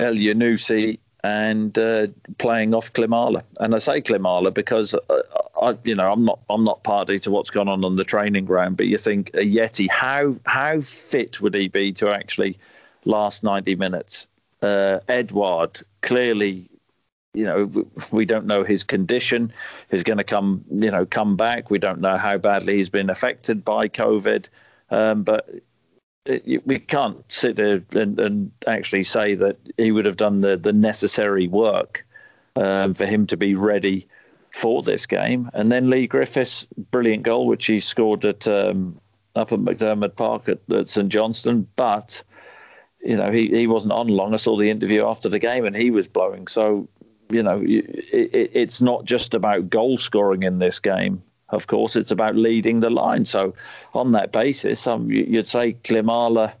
Elyounoussi 0.00 1.00
and 1.24 1.76
uh, 1.78 2.06
playing 2.38 2.74
off 2.74 2.92
Klimala. 2.92 3.42
And 3.58 3.74
I 3.74 3.78
say 3.78 4.00
Klimala 4.00 4.54
because 4.54 4.94
uh, 4.94 5.22
I, 5.64 5.78
you 5.84 5.94
know 5.94 6.12
I'm 6.12 6.24
not 6.24 6.40
I'm 6.50 6.64
not 6.64 6.84
party 6.84 7.18
to 7.20 7.30
what's 7.30 7.50
gone 7.50 7.68
on 7.68 7.84
on 7.84 7.96
the 7.96 8.04
training 8.04 8.44
ground. 8.44 8.76
But 8.76 8.86
you 8.86 8.98
think 8.98 9.32
Ajeti, 9.32 9.88
how 9.88 10.34
how 10.46 10.80
fit 10.80 11.40
would 11.40 11.54
he 11.54 11.68
be 11.68 11.92
to 11.94 12.10
actually 12.10 12.58
last 13.04 13.42
90 13.42 13.76
minutes? 13.76 14.26
Uh, 14.62 15.00
Edouard 15.08 15.80
clearly. 16.02 16.68
You 17.36 17.46
know, 17.46 17.86
we 18.12 18.24
don't 18.24 18.46
know 18.46 18.62
his 18.62 18.84
condition. 18.84 19.52
He's 19.90 20.04
going 20.04 20.18
to 20.18 20.24
come, 20.24 20.64
you 20.70 20.88
know, 20.88 21.04
come 21.04 21.36
back. 21.36 21.68
We 21.68 21.80
don't 21.80 22.00
know 22.00 22.16
how 22.16 22.38
badly 22.38 22.76
he's 22.76 22.88
been 22.88 23.10
affected 23.10 23.64
by 23.64 23.88
COVID. 23.88 24.48
Um, 24.90 25.24
but 25.24 25.50
we 26.64 26.78
can't 26.78 27.24
sit 27.32 27.56
there 27.56 27.82
and, 27.94 28.20
and, 28.20 28.52
actually 28.68 29.02
say 29.02 29.34
that 29.34 29.58
he 29.76 29.90
would 29.90 30.06
have 30.06 30.16
done 30.16 30.42
the, 30.42 30.56
the 30.56 30.72
necessary 30.72 31.48
work 31.48 32.06
um, 32.56 32.94
for 32.94 33.04
him 33.04 33.26
to 33.26 33.36
be 33.36 33.54
ready 33.54 34.06
for 34.54 34.82
this 34.82 35.04
game. 35.04 35.50
And 35.52 35.72
then 35.72 35.90
Leigh 35.90 36.06
Griffiths, 36.06 36.64
brilliant 36.92 37.24
goal, 37.24 37.48
which 37.48 37.66
he 37.66 37.80
scored 37.80 38.24
at 38.24 38.46
um, 38.46 39.00
up 39.34 39.50
at 39.50 39.58
McDiarmid 39.58 40.14
Park 40.14 40.48
at, 40.48 40.60
at 40.70 40.88
St 40.88 41.08
Johnstone. 41.08 41.66
But, 41.74 42.22
you 43.04 43.16
know, 43.16 43.32
he, 43.32 43.48
he 43.48 43.66
wasn't 43.66 43.92
on 43.92 44.06
long. 44.06 44.32
I 44.32 44.36
saw 44.36 44.56
the 44.56 44.70
interview 44.70 45.04
after 45.04 45.28
the 45.28 45.40
game 45.40 45.64
and 45.64 45.74
he 45.74 45.90
was 45.90 46.06
blowing. 46.06 46.46
So, 46.46 46.88
you 47.30 47.42
know, 47.42 47.60
it, 47.64 48.50
it's 48.54 48.80
not 48.80 49.04
just 49.04 49.34
about 49.34 49.68
goal 49.70 49.96
scoring 49.96 50.44
in 50.44 50.60
this 50.60 50.78
game 50.78 51.20
of 51.50 51.66
course, 51.66 51.94
it's 51.94 52.10
about 52.10 52.36
leading 52.36 52.80
the 52.80 52.90
line. 52.90 53.24
So, 53.26 53.54
on 53.92 54.12
that 54.12 54.32
basis, 54.32 54.86
um, 54.86 55.10
you'd 55.10 55.46
say 55.46 55.74
Klimala 55.84 56.52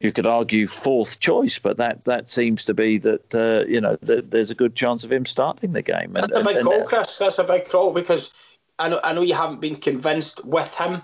you 0.00 0.12
could 0.12 0.26
argue 0.26 0.66
fourth 0.66 1.18
choice, 1.18 1.58
but 1.58 1.76
that 1.76 2.04
that 2.04 2.30
seems 2.30 2.64
to 2.66 2.74
be 2.74 2.98
that 2.98 3.34
uh, 3.34 3.68
you 3.68 3.80
know 3.80 3.96
that 4.02 4.30
there's 4.30 4.50
a 4.50 4.54
good 4.54 4.74
chance 4.76 5.04
of 5.04 5.10
him 5.10 5.26
starting 5.26 5.72
the 5.72 5.82
game. 5.82 6.12
That's 6.12 6.28
and, 6.28 6.38
a 6.38 6.44
big 6.44 6.56
and, 6.56 6.66
call, 6.66 6.84
Chris. 6.84 7.18
That's 7.18 7.38
a 7.38 7.44
big 7.44 7.68
call 7.68 7.92
because 7.92 8.30
I 8.78 8.88
know 8.88 9.00
I 9.02 9.12
know 9.12 9.22
you 9.22 9.34
haven't 9.34 9.60
been 9.60 9.76
convinced 9.76 10.44
with 10.44 10.72
him 10.74 10.94
um, 10.94 11.02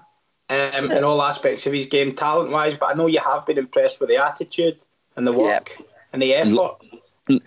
yeah. 0.48 0.98
in 0.98 1.04
all 1.04 1.20
aspects 1.22 1.66
of 1.66 1.72
his 1.72 1.86
game, 1.86 2.14
talent 2.14 2.50
wise, 2.50 2.76
but 2.76 2.90
I 2.90 2.94
know 2.94 3.06
you 3.06 3.20
have 3.20 3.44
been 3.46 3.58
impressed 3.58 3.98
with 3.98 4.10
the 4.10 4.24
attitude 4.24 4.78
and 5.16 5.26
the 5.26 5.32
work 5.32 5.76
yeah. 5.78 5.86
and 6.12 6.22
the 6.22 6.34
effort. 6.34 6.76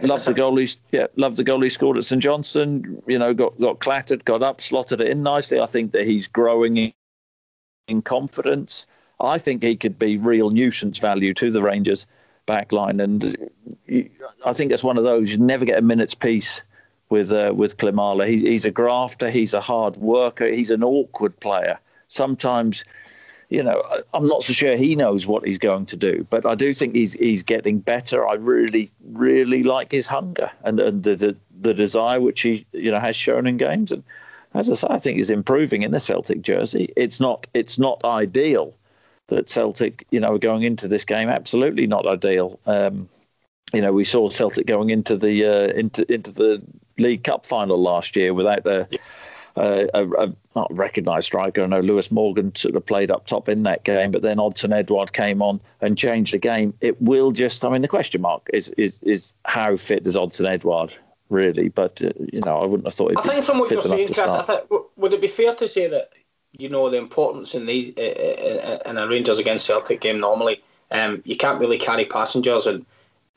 Love 0.02 0.26
the 0.26 0.34
goal 0.34 0.58
he, 0.58 0.68
yeah, 0.92 1.06
love 1.18 1.36
the 1.36 1.44
goal 1.44 1.62
he 1.62 1.70
scored 1.70 1.98
at 1.98 2.04
St 2.04 2.22
Johnstone. 2.22 3.02
You 3.08 3.20
know, 3.20 3.34
got 3.34 3.58
got 3.60 3.80
clattered, 3.80 4.26
got 4.26 4.42
up, 4.42 4.60
slotted 4.60 5.00
it 5.00 5.08
in 5.08 5.24
nicely. 5.24 5.62
I 5.62 5.68
think 5.68 5.92
that 5.92 6.06
he's 6.06 6.28
growing 6.28 6.78
in, 6.78 6.94
in 7.88 8.02
confidence. 8.02 8.88
I 9.20 9.38
think 9.38 9.64
he 9.64 9.76
could 9.76 9.98
be 9.98 10.18
real 10.18 10.52
nuisance 10.52 11.00
value 11.00 11.34
to 11.36 11.52
the 11.52 11.62
Rangers 11.62 12.06
backline, 12.48 13.02
and 13.02 13.50
I 14.46 14.54
think 14.54 14.72
it's 14.72 14.84
one 14.84 14.98
of 14.98 15.04
those 15.04 15.32
you 15.32 15.38
never 15.38 15.66
get 15.66 15.80
a 15.80 15.82
minute's 15.82 16.16
peace 16.16 16.62
with 17.10 17.32
uh, 17.32 17.54
with 17.56 17.78
Klimala. 17.78 18.28
He, 18.28 18.42
he's 18.42 18.66
a 18.66 18.72
grafter, 18.72 19.30
he's 19.30 19.54
a 19.54 19.62
hard 19.62 19.98
worker, 19.98 20.48
he's 20.48 20.72
an 20.72 20.84
awkward 20.84 21.40
player. 21.40 21.80
Sometimes 22.08 22.86
you 23.50 23.64
know, 23.64 23.82
I'm 24.14 24.28
not 24.28 24.44
so 24.44 24.52
sure 24.52 24.76
he 24.76 24.96
knows 24.96 25.26
what 25.26 25.48
he's 25.48 25.58
going 25.58 25.86
to 25.88 25.96
do, 25.96 26.28
but 26.30 26.46
I 26.46 26.56
do 26.56 26.74
think 26.74 26.96
he's 26.96 27.14
he's 27.14 27.44
getting 27.44 27.80
better. 27.80 28.28
I 28.28 28.34
really, 28.34 28.92
really 29.14 29.64
like 29.64 29.92
his 29.92 30.06
hunger 30.06 30.52
and, 30.64 30.80
and 30.80 31.04
the, 31.04 31.16
the, 31.16 31.38
the 31.62 31.74
desire 31.74 32.20
which 32.20 32.42
he 32.42 32.66
you 32.74 32.92
know 32.92 33.00
has 33.00 33.16
shown 33.16 33.48
in 33.48 33.58
games. 33.58 33.92
And 33.92 34.04
as 34.54 34.70
I 34.70 34.76
say, 34.76 34.88
I 34.90 35.00
think 35.00 35.18
he's 35.18 35.30
improving 35.30 35.84
in 35.84 35.92
the 35.92 36.00
Celtic 36.00 36.42
jersey. 36.42 36.92
It's 36.98 37.22
not 37.22 37.48
it's 37.54 37.80
not 37.80 38.04
ideal 38.04 38.74
that 39.28 39.50
Celtic 39.50 40.06
you 40.12 40.20
know 40.20 40.38
going 40.38 40.64
into 40.64 40.88
this 40.88 41.06
game. 41.06 41.30
Absolutely 41.30 41.88
not 41.88 42.06
ideal. 42.06 42.60
Um, 42.66 43.10
you 43.74 43.82
know, 43.82 43.92
we 43.92 44.04
saw 44.04 44.30
Celtic 44.30 44.66
going 44.66 44.90
into 44.90 45.18
the 45.18 45.46
uh, 45.46 45.68
into 45.74 46.12
into 46.12 46.32
the 46.32 46.62
League 46.98 47.24
Cup 47.24 47.46
final 47.46 47.82
last 47.82 48.16
year 48.16 48.34
without 48.34 48.64
the. 48.64 48.88
Yeah 48.90 49.00
uh, 49.58 49.88
a, 49.94 50.08
a, 50.24 50.34
not 50.56 50.68
recognised 50.76 51.26
striker. 51.26 51.64
I 51.64 51.66
know 51.66 51.80
Lewis 51.80 52.12
Morgan 52.12 52.54
sort 52.56 52.76
of 52.76 52.86
played 52.86 53.12
up 53.12 53.26
top 53.26 53.50
in 53.50 53.64
that 53.64 53.84
game, 53.84 54.12
but 54.12 54.22
then 54.22 54.38
Odsonne 54.38 54.74
Edouard 54.74 55.14
came 55.14 55.42
on 55.42 55.60
and 55.82 55.98
changed 55.98 56.34
the 56.34 56.38
game. 56.38 56.74
It 56.82 57.02
will 57.02 57.32
just, 57.32 57.66
I 57.66 57.70
mean, 57.70 57.82
the 57.82 57.88
question 57.88 58.22
mark 58.22 58.48
is 58.54 58.70
is 58.78 59.00
is 59.04 59.34
how 59.46 59.76
fit 59.76 60.06
is 60.06 60.16
Odsonne 60.16 60.48
Edouard 60.48 60.96
really? 61.30 61.70
But 61.70 62.02
uh, 62.04 62.12
you 62.32 62.42
know, 62.42 62.60
I 62.60 62.66
wouldn't 62.66 62.88
have 62.88 62.94
thought. 62.94 63.12
It. 63.12 63.18
I 63.18 63.22
think 63.24 63.44
from 63.44 63.60
what 63.60 63.72
you're 63.72 63.82
saying, 63.82 64.08
Chris, 64.08 64.20
I 64.20 64.42
think, 64.44 64.64
would 64.96 65.14
it 65.14 65.22
be 65.22 65.28
fair 65.28 65.54
to 65.56 65.68
say 65.68 65.88
that 65.88 66.12
you 66.58 66.70
know 66.70 66.90
the 66.90 66.98
importance 66.98 67.56
in 67.56 67.66
these 67.66 67.96
uh, 67.98 68.80
in 68.86 68.98
a 68.98 69.08
Rangers 69.08 69.40
against 69.40 69.66
Celtic 69.66 70.02
game 70.02 70.20
normally, 70.20 70.62
um, 70.92 71.22
you 71.26 71.38
can't 71.38 71.60
really 71.60 71.78
carry 71.78 72.06
passengers 72.06 72.68
and 72.68 72.86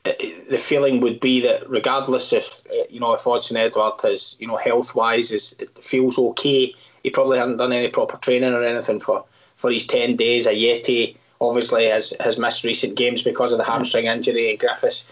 the 0.03 0.57
feeling 0.57 0.99
would 0.99 1.19
be 1.19 1.39
that 1.41 1.69
regardless 1.69 2.33
if 2.33 2.61
you 2.89 2.99
know 2.99 3.13
if 3.13 3.21
Odsonne 3.21 3.57
Edouard 3.57 4.03
is 4.05 4.35
you 4.39 4.47
know 4.47 4.57
health 4.57 4.95
wise 4.95 5.31
is 5.31 5.55
feels 5.79 6.17
okay, 6.17 6.73
he 7.03 7.09
probably 7.09 7.37
hasn't 7.37 7.59
done 7.59 7.71
any 7.71 7.87
proper 7.87 8.17
training 8.17 8.53
or 8.53 8.63
anything 8.63 8.99
for 8.99 9.23
for 9.57 9.71
his 9.71 9.85
ten 9.85 10.15
days. 10.15 10.47
Ajeti 10.47 11.15
obviously 11.39 11.85
has 11.85 12.13
has 12.19 12.37
missed 12.37 12.63
recent 12.63 12.95
games 12.95 13.21
because 13.21 13.51
of 13.51 13.59
the 13.59 13.63
hamstring 13.63 14.05
injury, 14.05 14.49
and 14.49 14.59
Griffiths 14.59 15.05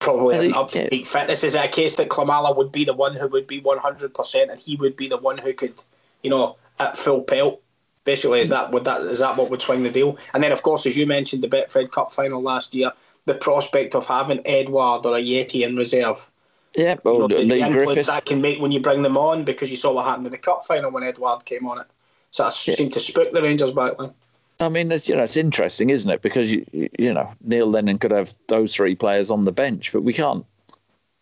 probably 0.00 0.36
isn't 0.36 0.54
up 0.54 0.70
to 0.70 0.88
peak 0.88 1.06
fitness. 1.06 1.44
Is 1.44 1.54
it 1.54 1.64
a 1.64 1.68
case 1.68 1.94
that 1.94 2.08
Klimala 2.08 2.56
would 2.56 2.72
be 2.72 2.84
the 2.84 2.94
one 2.94 3.16
who 3.16 3.28
would 3.28 3.46
be 3.46 3.60
one 3.60 3.78
hundred 3.78 4.12
percent, 4.12 4.50
and 4.50 4.60
he 4.60 4.74
would 4.76 4.96
be 4.96 5.06
the 5.06 5.18
one 5.18 5.38
who 5.38 5.54
could 5.54 5.84
you 6.24 6.30
know 6.30 6.56
at 6.78 6.96
full 6.96 7.22
pelt? 7.22 7.60
Basically, 8.04 8.40
is 8.40 8.50
that 8.50 8.70
would 8.70 8.84
that 8.84 9.00
is 9.00 9.20
that 9.20 9.36
what 9.36 9.50
would 9.50 9.62
swing 9.62 9.82
the 9.82 9.90
deal? 9.90 10.18
And 10.34 10.42
then, 10.42 10.52
of 10.52 10.62
course, 10.62 10.84
as 10.84 10.96
you 10.96 11.06
mentioned, 11.06 11.42
the 11.42 11.48
Betfred 11.48 11.90
Cup 11.90 12.12
final 12.12 12.42
last 12.42 12.74
year 12.74 12.92
the 13.26 13.34
prospect 13.34 13.94
of 13.94 14.06
having 14.06 14.40
Edouard 14.46 15.06
or 15.06 15.12
Ajeti 15.12 15.66
in 15.66 15.76
reserve. 15.76 16.30
Yeah, 16.76 16.96
well, 17.04 17.14
you 17.14 17.18
know, 17.20 17.24
oh, 17.24 17.28
the, 17.28 17.48
the 17.48 17.58
influence 17.58 17.84
Griffiths. 17.86 18.06
that 18.08 18.24
can 18.24 18.40
make 18.40 18.60
when 18.60 18.72
you 18.72 18.80
bring 18.80 19.02
them 19.02 19.16
on 19.16 19.44
because 19.44 19.70
you 19.70 19.76
saw 19.76 19.92
what 19.92 20.06
happened 20.06 20.26
in 20.26 20.32
the 20.32 20.38
cup 20.38 20.64
final 20.64 20.90
when 20.90 21.04
Edouard 21.04 21.44
came 21.44 21.66
on 21.68 21.80
it. 21.80 21.86
So 22.30 22.44
that 22.44 22.66
yeah. 22.66 22.74
seemed 22.74 22.92
to 22.94 23.00
spook 23.00 23.32
the 23.32 23.42
Rangers 23.42 23.70
back 23.70 23.96
then. 23.98 24.12
I 24.60 24.68
mean, 24.68 24.90
it's, 24.90 25.08
you 25.08 25.16
know, 25.16 25.22
it's 25.22 25.36
interesting, 25.36 25.90
isn't 25.90 26.10
it? 26.10 26.22
Because 26.22 26.52
you, 26.52 26.66
you 26.72 27.12
know, 27.12 27.32
Neil 27.42 27.68
Lennon 27.68 27.98
could 27.98 28.10
have 28.10 28.34
those 28.48 28.74
three 28.74 28.94
players 28.94 29.30
on 29.30 29.44
the 29.44 29.52
bench, 29.52 29.92
but 29.92 30.02
we 30.02 30.12
can't 30.12 30.44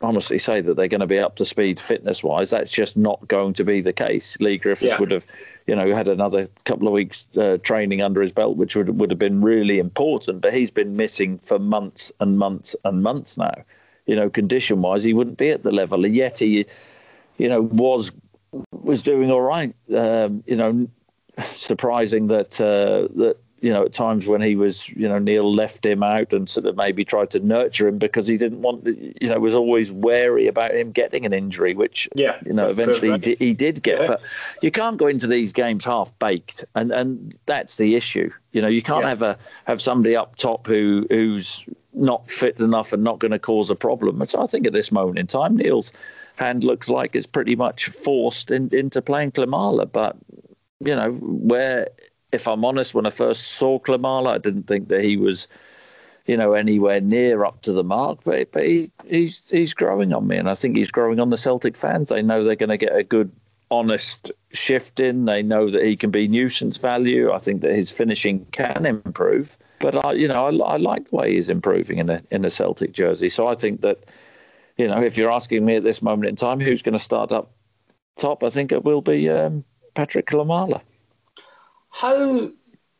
honestly 0.02 0.38
say 0.38 0.60
that 0.60 0.74
they're 0.76 0.88
going 0.88 1.00
to 1.00 1.06
be 1.06 1.18
up 1.18 1.36
to 1.36 1.44
speed 1.44 1.78
fitness 1.78 2.22
wise. 2.22 2.50
That's 2.50 2.70
just 2.70 2.96
not 2.96 3.26
going 3.28 3.52
to 3.54 3.64
be 3.64 3.80
the 3.80 3.92
case. 3.92 4.38
Leigh 4.40 4.58
Griffiths 4.58 4.92
yeah. 4.92 4.98
would 4.98 5.10
have, 5.10 5.26
you 5.66 5.74
know, 5.74 5.94
had 5.94 6.08
another 6.08 6.48
couple 6.64 6.86
of 6.88 6.92
weeks 6.92 7.26
uh, 7.36 7.58
training 7.62 8.02
under 8.02 8.20
his 8.20 8.32
belt, 8.32 8.56
which 8.56 8.76
would 8.76 8.98
would 8.98 9.10
have 9.10 9.18
been 9.18 9.40
really 9.40 9.78
important. 9.78 10.40
But 10.40 10.54
he's 10.54 10.70
been 10.70 10.96
missing 10.96 11.38
for 11.38 11.58
months 11.58 12.12
and 12.20 12.38
months 12.38 12.76
and 12.84 13.02
months 13.02 13.36
now. 13.36 13.54
You 14.06 14.16
know, 14.16 14.28
condition 14.28 14.82
wise, 14.82 15.04
he 15.04 15.14
wouldn't 15.14 15.38
be 15.38 15.50
at 15.50 15.62
the 15.62 15.70
level. 15.70 16.04
And 16.04 16.14
yet 16.14 16.38
he, 16.38 16.66
you 17.38 17.48
know, 17.48 17.62
was 17.62 18.12
was 18.72 19.02
doing 19.02 19.30
all 19.30 19.42
right. 19.42 19.74
Um, 19.94 20.42
you 20.46 20.56
know, 20.56 20.88
surprising 21.38 22.26
that 22.28 22.60
uh, 22.60 23.08
that 23.16 23.36
you 23.62 23.72
know, 23.72 23.84
at 23.84 23.92
times 23.92 24.26
when 24.26 24.42
he 24.42 24.56
was, 24.56 24.88
you 24.88 25.08
know, 25.08 25.20
Neil 25.20 25.50
left 25.50 25.86
him 25.86 26.02
out 26.02 26.32
and 26.32 26.50
sort 26.50 26.66
of 26.66 26.76
maybe 26.76 27.04
tried 27.04 27.30
to 27.30 27.38
nurture 27.38 27.86
him 27.86 27.96
because 27.96 28.26
he 28.26 28.36
didn't 28.36 28.60
want, 28.60 28.84
you 28.84 29.28
know, 29.28 29.38
was 29.38 29.54
always 29.54 29.92
wary 29.92 30.48
about 30.48 30.74
him 30.74 30.90
getting 30.90 31.24
an 31.24 31.32
injury, 31.32 31.72
which, 31.72 32.08
yeah, 32.16 32.40
you 32.44 32.52
know, 32.52 32.68
eventually 32.68 33.12
he 33.12 33.18
did, 33.18 33.38
he 33.38 33.54
did, 33.54 33.82
get. 33.84 34.00
Yeah. 34.00 34.06
But 34.08 34.20
you 34.62 34.72
can't 34.72 34.96
go 34.96 35.06
into 35.06 35.28
these 35.28 35.52
games 35.52 35.84
half 35.84 36.16
baked, 36.18 36.64
and 36.74 36.90
and 36.90 37.38
that's 37.46 37.76
the 37.76 37.94
issue. 37.94 38.32
You 38.50 38.62
know, 38.62 38.68
you 38.68 38.82
can't 38.82 39.04
yeah. 39.04 39.08
have 39.10 39.22
a 39.22 39.38
have 39.64 39.80
somebody 39.80 40.16
up 40.16 40.34
top 40.34 40.66
who 40.66 41.06
who's 41.08 41.64
not 41.94 42.28
fit 42.28 42.58
enough 42.58 42.92
and 42.92 43.04
not 43.04 43.20
going 43.20 43.30
to 43.30 43.38
cause 43.38 43.70
a 43.70 43.76
problem. 43.76 44.18
Which 44.18 44.34
I 44.34 44.46
think 44.46 44.66
at 44.66 44.72
this 44.72 44.90
moment 44.90 45.20
in 45.20 45.28
time, 45.28 45.56
Neil's 45.56 45.92
hand 46.34 46.64
looks 46.64 46.88
like 46.88 47.14
it's 47.14 47.26
pretty 47.26 47.54
much 47.54 47.86
forced 47.90 48.50
in, 48.50 48.74
into 48.74 49.00
playing 49.00 49.30
Klimala, 49.30 49.90
but 49.90 50.16
you 50.80 50.96
know 50.96 51.12
where 51.12 51.86
if 52.32 52.48
I'm 52.48 52.64
honest, 52.64 52.94
when 52.94 53.06
I 53.06 53.10
first 53.10 53.52
saw 53.52 53.78
Klimala, 53.78 54.34
I 54.34 54.38
didn't 54.38 54.66
think 54.66 54.88
that 54.88 55.04
he 55.04 55.16
was, 55.16 55.46
you 56.26 56.36
know, 56.36 56.54
anywhere 56.54 57.00
near 57.00 57.44
up 57.44 57.62
to 57.62 57.72
the 57.72 57.84
mark. 57.84 58.20
But 58.24 58.50
but 58.52 58.66
he, 58.66 58.90
he's 59.06 59.50
he's 59.50 59.74
growing 59.74 60.12
on 60.12 60.26
me, 60.26 60.36
and 60.36 60.48
I 60.48 60.54
think 60.54 60.76
he's 60.76 60.90
growing 60.90 61.20
on 61.20 61.30
the 61.30 61.36
Celtic 61.36 61.76
fans. 61.76 62.08
They 62.08 62.22
know 62.22 62.42
they're 62.42 62.56
going 62.56 62.70
to 62.70 62.76
get 62.76 62.96
a 62.96 63.02
good, 63.02 63.30
honest 63.70 64.32
shift 64.52 64.98
in. 64.98 65.26
They 65.26 65.42
know 65.42 65.68
that 65.68 65.84
he 65.84 65.96
can 65.96 66.10
be 66.10 66.26
nuisance 66.26 66.78
value. 66.78 67.30
I 67.30 67.38
think 67.38 67.60
that 67.62 67.74
his 67.74 67.92
finishing 67.92 68.46
can 68.52 68.86
improve. 68.86 69.58
But 69.78 70.04
I, 70.04 70.12
you 70.12 70.28
know, 70.28 70.46
I, 70.46 70.74
I 70.74 70.76
like 70.76 71.10
the 71.10 71.16
way 71.16 71.34
he's 71.34 71.48
improving 71.48 71.98
in 71.98 72.08
a 72.08 72.22
in 72.30 72.44
a 72.44 72.50
Celtic 72.50 72.92
jersey. 72.92 73.28
So 73.28 73.46
I 73.48 73.54
think 73.54 73.82
that, 73.82 74.16
you 74.78 74.88
know, 74.88 75.02
if 75.02 75.18
you're 75.18 75.32
asking 75.32 75.64
me 75.64 75.76
at 75.76 75.84
this 75.84 76.00
moment 76.00 76.28
in 76.28 76.36
time, 76.36 76.60
who's 76.60 76.82
going 76.82 76.92
to 76.94 76.98
start 76.98 77.30
up 77.30 77.50
top, 78.16 78.42
I 78.42 78.48
think 78.48 78.72
it 78.72 78.84
will 78.84 79.02
be 79.02 79.28
um, 79.28 79.64
Patrick 79.94 80.26
Klimala. 80.26 80.80
How 81.92 82.50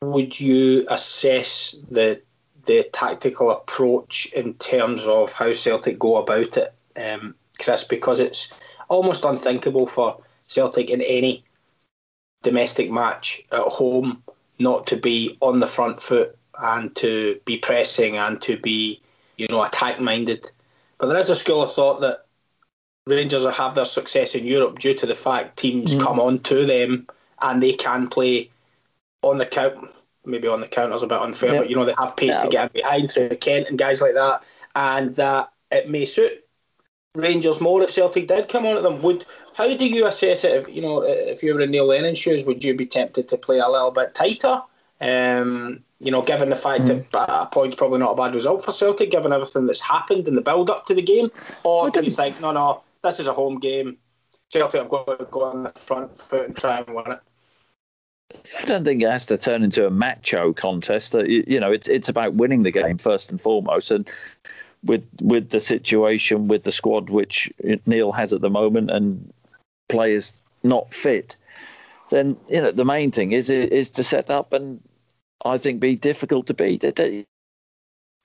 would 0.01 0.39
you 0.39 0.87
assess 0.89 1.75
the 1.91 2.21
the 2.65 2.85
tactical 2.93 3.51
approach 3.51 4.27
in 4.27 4.55
terms 4.55 5.05
of 5.07 5.33
how 5.33 5.53
Celtic 5.53 5.99
go 5.99 6.17
about 6.17 6.57
it, 6.57 6.73
um, 6.97 7.35
Chris? 7.59 7.83
Because 7.83 8.21
it's 8.21 8.49
almost 8.89 9.25
unthinkable 9.25 9.87
for 9.87 10.23
Celtic 10.47 10.91
in 10.91 11.01
any 11.03 11.43
domestic 12.43 12.91
match 12.91 13.43
at 13.51 13.61
home 13.61 14.23
not 14.59 14.87
to 14.89 14.97
be 14.97 15.37
on 15.41 15.59
the 15.59 15.67
front 15.67 16.01
foot 16.01 16.37
and 16.61 16.95
to 16.97 17.41
be 17.45 17.57
pressing 17.57 18.17
and 18.17 18.41
to 18.43 18.57
be, 18.59 19.01
you 19.37 19.49
know, 19.49 19.63
attack 19.63 20.01
minded. 20.01 20.51
But 20.99 21.09
there 21.09 21.19
is 21.19 21.31
a 21.31 21.35
school 21.35 21.63
of 21.63 21.73
thought 21.73 22.01
that 22.03 22.27
Rangers 23.07 23.45
have 23.45 23.75
their 23.75 23.85
success 23.85 24.35
in 24.35 24.45
Europe 24.45 24.79
due 24.79 24.95
to 24.95 25.07
the 25.07 25.15
fact 25.15 25.57
teams 25.57 25.95
mm. 25.95 26.01
come 26.01 26.21
on 26.21 26.39
to 26.41 26.65
them 26.65 27.09
and 27.41 27.61
they 27.61 27.73
can 27.73 28.07
play 28.07 28.51
on 29.23 29.39
the 29.39 29.47
count, 29.47 29.91
maybe 30.25 30.49
on 30.49 30.61
the 30.61 30.69
counters 30.69 31.03
a 31.03 31.07
bit 31.07 31.21
unfair, 31.21 31.61
but 31.61 31.71
you 31.71 31.77
know 31.77 31.85
they 31.85 31.95
have 31.99 32.17
pace 32.17 32.37
to 32.39 32.49
get 32.49 32.67
in 32.67 32.83
behind 32.83 33.11
through 33.11 33.29
Kent 33.31 33.69
and 33.69 33.79
guys 33.79 34.01
like 34.03 34.15
that, 34.15 34.43
and 34.77 35.15
that 35.17 35.53
it 35.71 35.89
may 35.89 36.05
suit 36.05 36.45
Rangers 37.15 37.61
more 37.61 37.83
if 37.83 37.91
Celtic 37.91 38.27
did 38.27 38.49
come 38.49 38.65
on 38.65 38.77
at 38.77 38.83
them. 38.83 39.03
Would 39.03 39.27
how 39.55 39.75
do 39.75 39.87
you 39.87 40.07
assess 40.07 40.45
it? 40.45 40.57
If 40.57 40.75
you 40.75 40.81
know 40.81 41.03
if 41.03 41.43
you 41.43 41.55
were 41.55 41.61
in 41.61 41.71
Neil 41.71 41.87
Lennon's 41.87 42.19
shoes, 42.19 42.45
would 42.45 42.65
you 42.65 42.75
be 42.75 42.87
tempted 42.87 43.29
to 43.29 43.37
play 43.37 43.59
a 43.59 43.69
little 43.69 43.91
bit 43.91 44.15
tighter? 44.15 44.63
Um, 45.01 45.85
you 46.01 46.11
know, 46.11 46.23
given 46.23 46.49
the 46.49 46.57
fact 46.57 46.85
mm. 46.85 47.11
that 47.11 47.29
a 47.29 47.47
point's 47.47 47.77
probably 47.77 47.99
not 47.99 48.13
a 48.13 48.17
bad 48.17 48.35
result 48.35 48.65
for 48.65 48.73
Celtic, 48.73 49.11
given 49.11 49.33
everything 49.33 49.67
that's 49.67 49.81
happened 49.81 50.27
in 50.27 50.37
the 50.37 50.41
build 50.41 50.71
up 50.71 50.87
to 50.87 50.95
the 50.95 51.03
game, 51.03 51.31
or 51.65 51.91
do 51.91 52.03
you 52.03 52.11
think 52.11 52.41
no, 52.41 52.51
no, 52.51 52.83
this 53.03 53.21
is 53.21 53.27
a 53.27 53.33
home 53.33 53.59
game? 53.59 53.99
Celtic 54.51 54.81
have 54.81 54.91
got 54.91 55.19
to 55.19 55.27
go 55.27 55.45
on 55.45 55.65
the 55.65 55.71
front 55.71 56.19
foot 56.19 56.47
and 56.47 56.57
try 56.57 56.79
and 56.79 56.95
win 56.95 57.13
it. 57.13 57.21
I 58.59 58.65
don't 58.65 58.85
think 58.85 59.03
it 59.03 59.11
has 59.11 59.27
to 59.27 59.39
turn 59.39 59.63
into 59.63 59.87
a 59.87 59.91
macho 59.91 60.53
contest. 60.53 61.15
You 61.15 61.61
know, 61.61 61.73
it's 61.73 61.89
it's 61.89 62.09
about 62.09 62.35
winning 62.35 62.63
the 62.63 62.71
game 62.71 62.99
first 62.99 63.31
and 63.31 63.41
foremost. 63.41 63.91
And 63.91 64.09
with 64.85 65.07
with 65.21 65.51
the 65.51 65.61
situation 65.61 66.49
with 66.49 66.65
the 66.65 66.73
squad 66.73 67.11
which 67.11 67.53
Neil 67.87 68.13
has 68.13 68.33
at 68.33 68.41
the 68.41 68.51
moment 68.51 68.91
and 68.91 69.33
players 69.89 70.33
not 70.63 70.93
fit, 70.93 71.37
then 72.11 72.37
you 72.49 72.61
know 72.61 72.73
the 72.73 72.85
main 72.85 73.11
thing 73.11 73.33
is 73.33 73.51
is 73.51 73.91
to 73.93 74.05
set 74.05 74.31
up 74.31 74.53
and 74.53 74.81
I 75.45 75.59
think 75.59 75.81
be 75.81 75.97
difficult 75.97 76.47
to 76.47 76.55
beat. 76.55 76.85
you 76.85 77.25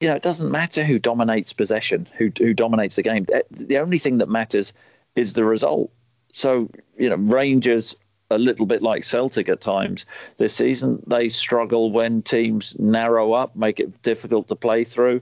know, 0.01 0.15
it 0.15 0.21
doesn't 0.21 0.51
matter 0.51 0.83
who 0.83 0.99
dominates 0.99 1.53
possession, 1.53 2.07
who 2.17 2.31
who 2.37 2.53
dominates 2.53 2.95
the 2.95 3.03
game. 3.03 3.25
Eh, 3.31 3.41
the 3.51 3.77
only 3.77 3.97
thing 3.97 4.19
that 4.19 4.29
matters 4.29 4.73
is 5.15 5.33
the 5.33 5.45
result. 5.45 5.91
So, 6.31 6.69
you 6.97 7.09
know, 7.09 7.15
Rangers 7.15 7.95
a 8.29 8.38
little 8.38 8.65
bit 8.65 8.81
like 8.81 9.03
Celtic 9.03 9.50
at 9.50 9.62
times 9.62 10.05
this 10.38 10.53
season. 10.53 11.01
They 11.07 11.29
struggle 11.29 11.91
when 11.91 12.22
teams 12.22 12.77
narrow 12.79 13.34
up, 13.34 13.55
make 13.55 13.79
it 13.79 14.01
difficult 14.01 14.48
to 14.50 14.55
play 14.55 14.84
through. 14.84 15.22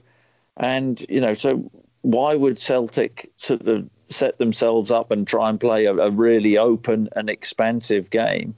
And, 0.56 1.04
you 1.08 1.20
know, 1.20 1.34
so 1.34 1.70
why 2.02 2.34
would 2.34 2.58
Celtic 2.58 3.30
sort 3.36 3.66
of 3.66 3.88
set 4.08 4.38
themselves 4.38 4.90
up 4.90 5.10
and 5.10 5.26
try 5.26 5.50
and 5.50 5.58
play 5.58 5.84
a, 5.84 5.94
a 5.94 6.10
really 6.10 6.56
open 6.56 7.08
and 7.16 7.28
expansive 7.28 8.10
game 8.10 8.54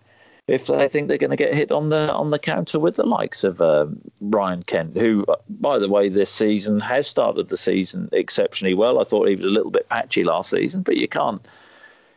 if 0.49 0.67
they 0.67 0.88
think 0.88 1.09
they're 1.09 1.19
going 1.19 1.31
to 1.31 1.37
get 1.37 1.55
hit 1.55 1.71
on 1.71 1.90
the 1.90 2.11
on 2.12 2.31
the 2.31 2.38
counter 2.38 2.78
with 2.78 2.97
the 2.97 3.07
likes 3.07 3.45
of 3.45 3.61
uh, 3.61 3.87
Ryan 4.23 4.62
Kent, 4.62 4.97
who, 4.97 5.26
by 5.61 5.78
the 5.78 5.90
way, 5.90 6.09
this 6.09 6.31
season 6.31 6.81
has 6.81 7.07
started 7.07 7.49
the 7.49 7.57
season 7.57 8.09
exceptionally 8.12 8.75
well. 8.75 8.99
I 8.99 9.05
thought 9.05 9.28
he 9.28 9.35
was 9.35 9.45
a 9.45 9.50
little 9.50 9.71
bit 9.71 9.88
patchy 9.90 10.25
last 10.25 10.50
season, 10.50 10.83
but 10.83 10.97
you 10.97 11.07
can't, 11.07 11.47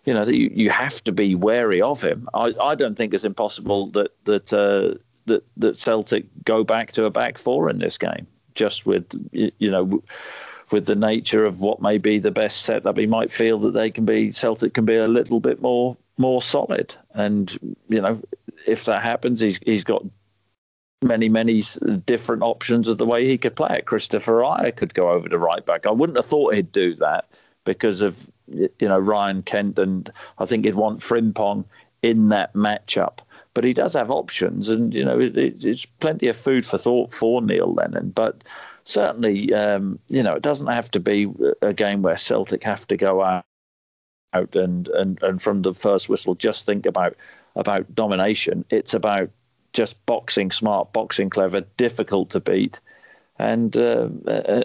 you 0.06 0.14
know, 0.14 0.24
you, 0.24 0.52
you 0.54 0.70
have 0.70 1.04
to 1.04 1.12
be 1.12 1.36
wary 1.36 1.82
of 1.82 2.02
him. 2.02 2.28
I, 2.34 2.54
I 2.60 2.76
don't 2.76 2.96
think 2.96 3.14
it's 3.14 3.26
impossible 3.26 3.88
that 3.92 4.12
that 4.26 4.52
uh, 4.54 4.98
that 5.26 5.44
that 5.58 5.78
Celtic 5.78 6.26
go 6.44 6.64
back 6.64 6.92
to 6.94 7.06
a 7.06 7.10
back 7.10 7.38
four 7.38 7.70
in 7.70 7.80
this 7.80 7.98
game, 7.98 8.28
just 8.56 8.86
with 8.86 9.06
you 9.32 9.72
know 9.72 10.02
with 10.72 10.86
the 10.86 10.96
nature 10.96 11.46
of 11.46 11.62
what 11.62 11.82
may 11.82 11.98
be 11.98 12.18
the 12.18 12.32
best 12.32 12.62
setup, 12.62 12.98
he 12.98 13.06
might 13.06 13.32
feel 13.32 13.58
that 13.60 13.72
they 13.72 13.92
can 13.92 14.06
be 14.06 14.32
Celtic 14.32 14.74
can 14.74 14.86
be 14.86 14.96
a 14.96 15.08
little 15.08 15.40
bit 15.40 15.62
more 15.62 15.96
more 16.18 16.42
solid. 16.42 16.96
And 17.14 17.78
you 17.88 18.02
know, 18.02 18.20
if 18.66 18.86
that 18.86 19.04
happens, 19.04 19.40
he's 19.40 19.60
he's 19.66 19.84
got 19.84 20.04
many 21.04 21.30
many 21.30 21.64
different 22.08 22.42
options 22.42 22.88
of 22.88 22.98
the 22.98 23.06
way 23.06 23.28
he 23.28 23.38
could 23.38 23.56
play 23.56 23.78
it. 23.78 23.86
Kristoffer 23.86 24.44
Ajer 24.44 24.76
could 24.76 24.96
go 24.96 25.12
over 25.12 25.30
to 25.30 25.38
right 25.38 25.66
back. 25.66 25.86
I 25.86 25.92
wouldn't 25.92 26.18
have 26.18 26.26
thought 26.26 26.56
he'd 26.56 26.72
do 26.72 26.96
that 26.96 27.28
because 27.66 28.02
of 28.02 28.30
you 28.48 28.70
know 28.82 29.00
Ryan 29.00 29.44
Kent, 29.44 29.80
and 29.80 30.10
I 30.38 30.46
think 30.46 30.66
he'd 30.66 30.76
want 30.76 31.00
Frimpong 31.00 31.66
in 32.02 32.30
that 32.30 32.54
matchup. 32.54 33.20
But 33.54 33.64
he 33.64 33.74
does 33.74 33.94
have 33.94 34.12
options, 34.12 34.70
and 34.70 34.94
you 34.94 35.04
know 35.06 35.20
it, 35.20 35.38
it's 35.38 35.86
plenty 35.86 36.28
of 36.28 36.38
food 36.38 36.66
for 36.66 36.78
thought 36.78 37.14
for 37.14 37.42
Neil 37.42 37.74
Lennon. 37.74 38.12
But 38.12 38.44
certainly, 38.84 39.54
um, 39.54 40.00
you 40.10 40.24
know, 40.24 40.36
it 40.36 40.44
doesn't 40.44 40.68
have 40.68 40.90
to 40.92 41.00
be 41.00 41.28
a 41.62 41.74
game 41.74 42.02
where 42.02 42.18
Celtic 42.18 42.64
have 42.64 42.88
to 42.88 42.98
go 42.98 43.22
out 43.22 43.44
out 44.34 44.56
and, 44.56 44.88
and, 44.90 45.22
and 45.24 45.42
from 45.42 45.62
the 45.62 45.74
first 45.74 46.08
whistle 46.08 46.36
just 46.36 46.66
think 46.66 46.86
about 46.86 47.16
about 47.56 47.94
domination. 47.94 48.64
It's 48.70 48.94
about 48.94 49.30
just 49.74 50.06
boxing 50.06 50.52
smart, 50.52 50.94
boxing 50.94 51.30
clever, 51.30 51.62
difficult 51.78 52.30
to 52.32 52.40
beat, 52.40 52.80
and 53.42 53.76
uh, 53.76 54.10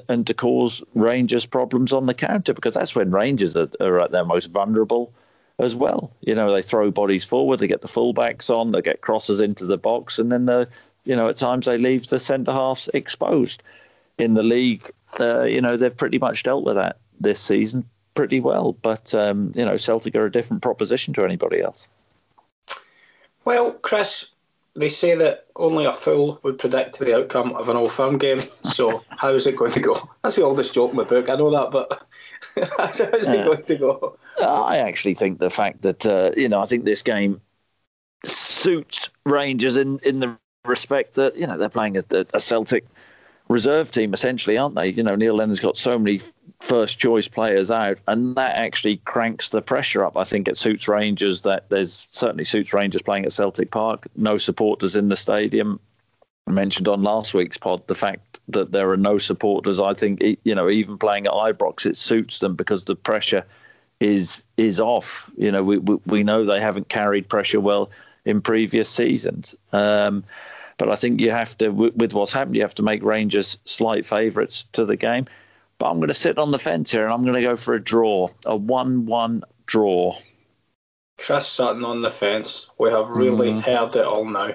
and 0.09 0.27
to 0.27 0.35
cause 0.35 0.83
Rangers 0.95 1.47
problems 1.47 1.93
on 1.93 2.07
the 2.07 2.15
counter 2.15 2.55
because 2.55 2.75
that's 2.75 2.95
when 2.95 3.11
Rangers 3.11 3.57
are, 3.57 3.69
are, 3.81 4.01
at 4.01 4.13
their 4.13 4.25
most 4.25 4.47
vulnerable 4.47 5.13
as 5.59 5.75
well. 5.75 6.13
You 6.21 6.35
know, 6.35 6.53
they 6.53 6.63
throw 6.63 6.91
bodies 6.91 7.25
forward, 7.25 7.59
they 7.59 7.67
get 7.67 7.81
the 7.81 7.89
fullbacks 7.89 8.51
on, 8.51 8.73
they 8.73 8.83
get 8.83 9.01
crosses 9.01 9.41
into 9.41 9.65
the 9.65 9.79
box, 9.79 10.19
and 10.19 10.31
then 10.31 10.47
the 10.47 10.69
you 11.05 11.17
know 11.17 11.29
at 11.29 11.37
times 11.37 11.67
they 11.67 11.79
leave 11.79 12.07
the 12.07 12.19
centre 12.19 12.53
halves 12.53 12.89
exposed 12.95 13.63
in 14.19 14.35
the 14.35 14.43
league, 14.43 14.89
uh, 15.21 15.43
you 15.43 15.61
know, 15.61 15.77
they've 15.77 15.97
pretty 15.97 16.19
much 16.19 16.43
dealt 16.43 16.65
with 16.65 16.77
that 16.77 16.99
this 17.21 17.41
season 17.41 17.85
pretty 18.15 18.41
well. 18.41 18.73
But, 18.83 19.15
um, 19.15 19.53
you 19.55 19.65
know, 19.65 19.77
Celtic 19.77 20.15
are 20.15 20.25
a 20.25 20.31
different 20.31 20.63
proposition 20.63 21.13
to 21.15 21.25
anybody 21.25 21.61
else. 21.61 21.89
Well, 23.45 23.73
Chris, 23.73 24.27
they 24.77 24.89
say 24.89 25.15
that 25.15 25.47
only 25.57 25.87
a 25.87 25.93
fool 25.93 26.39
would 26.43 26.59
predict 26.59 26.99
the 26.99 27.17
outcome 27.17 27.55
of 27.55 27.69
an 27.69 27.77
old 27.77 27.93
firm 27.93 28.19
game. 28.19 28.41
So, 28.41 29.03
how's 29.17 29.47
it 29.47 29.57
going 29.57 29.73
to 29.73 29.81
go? 29.81 30.11
That's 30.23 30.37
the 30.37 30.43
oldest 30.43 30.75
joke 30.75 30.91
in 30.91 30.97
the 30.99 31.05
book. 31.05 31.29
I 31.29 31.35
know 31.35 31.51
that, 31.51 31.71
but 31.71 32.07
how's, 32.77 32.99
how's 33.13 33.29
it 33.29 33.45
going 33.45 33.63
to 33.63 33.77
go? 33.77 34.19
I 34.41 34.79
actually 34.79 35.15
think 35.15 35.39
the 35.39 35.51
fact 35.51 35.83
that, 35.83 36.07
uh, 36.07 36.31
you 36.37 36.49
know, 36.49 36.61
I 36.61 36.67
think 36.67 36.85
this 36.85 37.03
game 37.03 37.41
suits 38.25 39.11
Rangers 39.25 39.77
in, 39.77 39.99
in 40.01 40.21
the 40.21 40.37
respect 40.65 41.15
that, 41.15 41.37
you 41.37 41.47
know, 41.47 41.57
they're 41.57 41.69
playing 41.69 41.97
a, 41.97 42.05
a 42.35 42.41
Celtic 42.41 42.85
reserve 43.49 43.91
team 43.91 44.13
essentially, 44.13 44.59
aren't 44.59 44.75
they? 44.75 44.89
You 44.89 45.03
know, 45.03 45.17
Neil 45.17 45.35
Lennon's 45.35 45.61
got 45.61 45.77
so 45.77 45.99
many 45.99 46.21
first 46.61 46.99
choice 46.99 47.29
players 47.29 47.71
out, 47.71 47.99
and 48.09 48.35
that 48.37 48.57
actually 48.57 48.99
cranks 49.05 49.51
the 49.51 49.63
pressure 49.63 50.05
up. 50.05 50.17
I 50.17 50.25
think 50.25 50.49
it 50.49 50.57
suits 50.57 50.89
Rangers 50.89 51.43
that 51.43 51.69
there's 51.71 52.07
certainly 52.11 52.45
suits 52.45 52.73
Rangers 52.73 53.03
playing 53.03 53.25
at 53.25 53.33
Celtic 53.33 53.71
Park. 53.71 54.07
No 54.17 54.37
supporters 54.37 54.97
in 54.97 55.09
the 55.09 55.17
stadium. 55.17 55.79
I 56.49 56.53
mentioned 56.53 56.89
on 56.89 57.03
last 57.03 57.35
week's 57.35 57.59
pod 57.59 57.87
the 57.89 57.95
fact 57.95 58.41
that 58.49 58.73
there 58.73 58.91
are 58.91 58.97
no 58.97 59.19
supporters. 59.19 59.81
I 59.81 59.95
think 59.95 60.23
you 60.45 60.55
know 60.55 60.69
even 60.69 60.99
playing 60.99 61.27
at 61.27 61.33
Ibrox 61.33 61.87
it 61.87 61.97
suits 61.97 62.39
them 62.39 62.55
because 62.55 62.85
the 62.85 62.97
pressure 62.97 63.45
is 64.01 64.45
is 64.57 64.81
off. 64.81 65.31
You 65.37 65.51
know 65.51 65.63
we 65.63 65.79
we, 65.79 65.97
we 66.07 66.23
know 66.23 66.45
they 66.45 66.61
haven't 66.61 66.89
carried 66.89 67.29
pressure 67.29 67.61
well 67.61 67.91
in 68.25 68.41
previous 68.41 68.89
seasons. 68.89 69.55
Um, 69.73 70.25
but 70.79 70.91
I 70.91 70.97
think 70.97 71.21
you 71.21 71.31
have 71.31 71.57
to, 71.59 71.71
with 71.71 72.13
what's 72.13 72.33
happened, 72.33 72.57
you 72.57 72.63
have 72.63 72.75
to 72.77 72.83
make 72.83 73.03
Rangers 73.03 73.57
slight 73.65 74.05
favourites 74.05 74.65
to 74.73 74.85
the 74.85 74.97
game. 74.97 75.27
But 75.79 75.91
I'm 75.91 75.97
going 75.97 76.09
to 76.09 76.15
sit 76.15 76.39
on 76.39 76.51
the 76.51 76.59
fence 76.59 76.93
here 76.93 77.05
and 77.05 77.13
I'm 77.13 77.23
going 77.23 77.35
to 77.35 77.43
go 77.43 77.57
for 77.57 77.75
a 77.75 77.83
draw, 77.83 78.29
a 78.45 78.57
1 78.57 79.07
1 79.07 79.45
draw. 79.67 80.17
Chris 81.19 81.49
sitting 81.49 81.85
on 81.85 82.03
the 82.03 82.11
fence. 82.11 82.67
We 82.79 82.91
have 82.91 83.09
really 83.09 83.53
mm. 83.53 83.63
heard 83.63 83.97
it 83.97 84.07
all 84.07 84.25
now. 84.25 84.55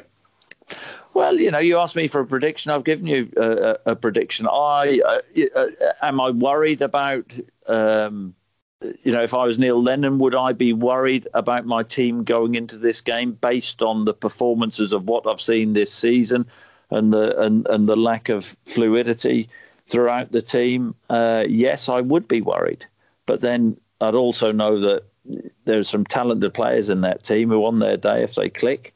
Well, 1.13 1.37
you 1.37 1.51
know, 1.51 1.59
you 1.59 1.77
asked 1.77 1.95
me 1.95 2.07
for 2.07 2.21
a 2.21 2.25
prediction. 2.25 2.71
I've 2.71 2.85
given 2.85 3.05
you 3.05 3.31
a, 3.35 3.41
a, 3.41 3.77
a 3.91 3.95
prediction. 3.95 4.47
I 4.47 5.01
uh, 5.05 5.19
uh, 5.55 5.67
am 6.01 6.21
I 6.21 6.31
worried 6.31 6.81
about 6.81 7.37
um, 7.67 8.33
you 9.03 9.11
know, 9.11 9.21
if 9.21 9.33
I 9.33 9.43
was 9.43 9.59
Neil 9.59 9.81
Lennon, 9.81 10.17
would 10.19 10.35
I 10.35 10.53
be 10.53 10.73
worried 10.73 11.27
about 11.33 11.65
my 11.65 11.83
team 11.83 12.23
going 12.23 12.55
into 12.55 12.77
this 12.77 13.01
game 13.01 13.33
based 13.33 13.81
on 13.81 14.05
the 14.05 14.13
performances 14.13 14.93
of 14.93 15.07
what 15.07 15.27
I've 15.27 15.41
seen 15.41 15.73
this 15.73 15.93
season 15.93 16.45
and 16.89 17.13
the 17.13 17.39
and, 17.39 17.67
and 17.69 17.87
the 17.87 17.95
lack 17.95 18.29
of 18.29 18.55
fluidity 18.65 19.49
throughout 19.87 20.31
the 20.31 20.41
team? 20.41 20.95
Uh, 21.09 21.45
yes, 21.47 21.89
I 21.89 22.01
would 22.01 22.27
be 22.27 22.41
worried. 22.41 22.85
But 23.27 23.41
then 23.41 23.77
I'd 24.01 24.15
also 24.15 24.51
know 24.51 24.79
that 24.79 25.03
there's 25.65 25.89
some 25.89 26.05
talented 26.05 26.53
players 26.53 26.89
in 26.89 27.01
that 27.01 27.23
team 27.23 27.49
who, 27.49 27.65
on 27.65 27.79
their 27.79 27.97
day, 27.97 28.23
if 28.23 28.33
they 28.33 28.49
click, 28.49 28.93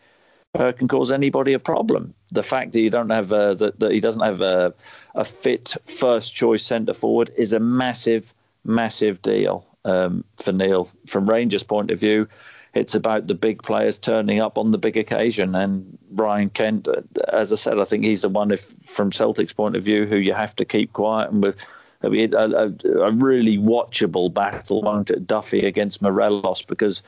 uh, 0.55 0.71
can 0.71 0.87
cause 0.87 1.11
anybody 1.11 1.53
a 1.53 1.59
problem. 1.59 2.11
The 2.31 2.41
fact 2.41 2.73
that 2.73 2.81
you 2.81 2.89
don't 2.89 3.11
have 3.11 3.31
uh, 3.31 3.53
that, 3.55 3.79
that 3.79 3.91
he 3.91 3.99
doesn't 3.99 4.23
have 4.23 4.41
a, 4.41 4.73
a 5.13 5.23
fit 5.23 5.75
first 5.85 6.33
choice 6.33 6.63
centre 6.63 6.95
forward 6.95 7.29
is 7.37 7.53
a 7.53 7.59
massive, 7.59 8.33
massive 8.63 9.21
deal 9.21 9.63
um, 9.85 10.25
for 10.35 10.51
Neil. 10.51 10.89
From 11.07 11.29
Rangers' 11.29 11.63
point 11.63 11.91
of 11.91 11.99
view, 11.99 12.27
it's 12.73 12.93
about 12.93 13.27
the 13.27 13.35
big 13.35 13.63
players 13.63 13.97
turning 13.97 14.41
up 14.41 14.57
on 14.57 14.71
the 14.71 14.77
big 14.77 14.97
occasion. 14.97 15.55
And 15.55 15.97
Ryan 16.11 16.49
Kent, 16.49 16.87
uh, 16.89 17.01
as 17.29 17.53
I 17.53 17.55
said, 17.55 17.79
I 17.79 17.85
think 17.85 18.03
he's 18.03 18.21
the 18.21 18.29
one, 18.29 18.51
if 18.51 18.75
from 18.83 19.11
Celtic's 19.11 19.53
point 19.53 19.77
of 19.77 19.83
view, 19.83 20.05
who 20.05 20.17
you 20.17 20.33
have 20.33 20.55
to 20.57 20.65
keep 20.65 20.91
quiet 20.91 21.31
and 21.31 21.41
with. 21.41 21.65
I 22.03 22.09
mean, 22.09 22.35
a, 22.35 22.49
a, 22.49 22.89
a 22.99 23.11
really 23.13 23.57
watchable 23.57 24.31
battle, 24.31 24.83
won't 24.83 25.09
it, 25.09 25.25
Duffy 25.25 25.61
against 25.65 26.03
Morelos, 26.03 26.61
because 26.61 27.01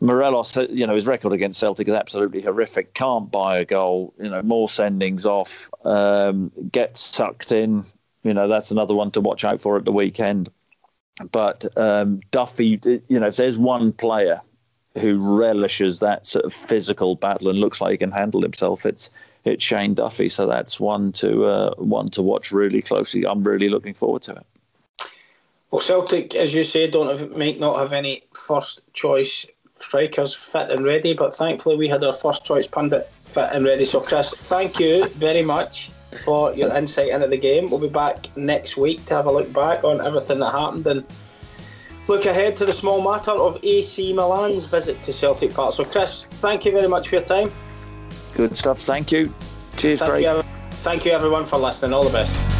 Morelos, 0.00 0.54
uh, 0.56 0.66
you 0.68 0.86
know, 0.86 0.94
his 0.94 1.06
record 1.06 1.32
against 1.32 1.60
Celtic 1.60 1.88
is 1.88 1.94
absolutely 1.94 2.42
horrific. 2.42 2.92
Can't 2.92 3.30
buy 3.30 3.58
a 3.58 3.64
goal. 3.64 4.12
You 4.20 4.28
know, 4.28 4.42
more 4.42 4.66
sendings 4.66 5.24
off. 5.24 5.70
Um, 5.86 6.50
gets 6.72 7.00
sucked 7.00 7.52
in. 7.52 7.84
You 8.24 8.34
know, 8.34 8.48
that's 8.48 8.70
another 8.70 8.94
one 8.94 9.12
to 9.12 9.20
watch 9.20 9.44
out 9.44 9.60
for 9.60 9.78
at 9.78 9.84
the 9.84 9.92
weekend. 9.92 10.50
But 11.30 11.66
um, 11.76 12.20
Duffy, 12.30 12.80
you 13.08 13.20
know, 13.20 13.26
if 13.26 13.36
there's 13.36 13.58
one 13.58 13.92
player 13.92 14.40
who 14.98 15.16
relishes 15.18 16.00
that 16.00 16.26
sort 16.26 16.44
of 16.44 16.52
physical 16.52 17.16
battle 17.16 17.48
and 17.48 17.58
looks 17.58 17.80
like 17.80 17.92
he 17.92 17.98
can 17.98 18.10
handle 18.10 18.42
himself, 18.42 18.86
it's 18.86 19.10
it's 19.44 19.62
Shane 19.62 19.94
Duffy. 19.94 20.28
So 20.28 20.46
that's 20.46 20.78
one 20.80 21.12
to 21.12 21.44
uh, 21.44 21.74
one 21.76 22.08
to 22.10 22.22
watch 22.22 22.52
really 22.52 22.82
closely. 22.82 23.26
I'm 23.26 23.42
really 23.42 23.68
looking 23.68 23.94
forward 23.94 24.22
to 24.22 24.32
it. 24.32 24.46
Well, 25.70 25.80
Celtic, 25.80 26.34
as 26.34 26.54
you 26.54 26.64
say, 26.64 26.90
don't 26.90 27.18
have, 27.18 27.36
might 27.36 27.58
not 27.58 27.78
have 27.78 27.92
any 27.92 28.24
first 28.34 28.82
choice 28.92 29.46
strikers 29.76 30.34
fit 30.34 30.70
and 30.70 30.84
ready, 30.84 31.12
but 31.12 31.34
thankfully 31.34 31.76
we 31.76 31.88
had 31.88 32.04
our 32.04 32.12
first 32.12 32.44
choice 32.44 32.66
pundit 32.66 33.10
fit 33.24 33.48
and 33.52 33.64
ready. 33.64 33.84
So, 33.84 34.00
Chris, 34.00 34.34
thank 34.34 34.78
you 34.78 35.08
very 35.08 35.42
much 35.42 35.90
for 36.24 36.54
your 36.54 36.74
insight 36.76 37.08
into 37.08 37.28
the 37.28 37.36
game. 37.36 37.70
We'll 37.70 37.80
be 37.80 37.88
back 37.88 38.28
next 38.36 38.76
week 38.76 39.04
to 39.06 39.14
have 39.14 39.26
a 39.26 39.32
look 39.32 39.52
back 39.52 39.84
on 39.84 40.00
everything 40.00 40.38
that 40.40 40.50
happened 40.52 40.86
and 40.86 41.04
look 42.08 42.26
ahead 42.26 42.56
to 42.56 42.64
the 42.64 42.72
small 42.72 43.02
matter 43.02 43.30
of 43.30 43.58
AC 43.62 44.12
Milan's 44.12 44.64
visit 44.66 45.02
to 45.02 45.12
Celtic 45.12 45.54
Park. 45.54 45.74
So, 45.74 45.84
Chris, 45.84 46.24
thank 46.30 46.64
you 46.64 46.72
very 46.72 46.88
much 46.88 47.08
for 47.08 47.16
your 47.16 47.24
time. 47.24 47.52
Good 48.34 48.56
stuff. 48.56 48.78
Thank 48.80 49.12
you. 49.12 49.34
Cheers, 49.76 50.00
thank 50.00 50.10
Craig. 50.10 50.24
You, 50.24 50.42
thank 50.78 51.04
you, 51.04 51.12
everyone, 51.12 51.44
for 51.44 51.58
listening. 51.58 51.92
All 51.92 52.04
the 52.04 52.10
best. 52.10 52.51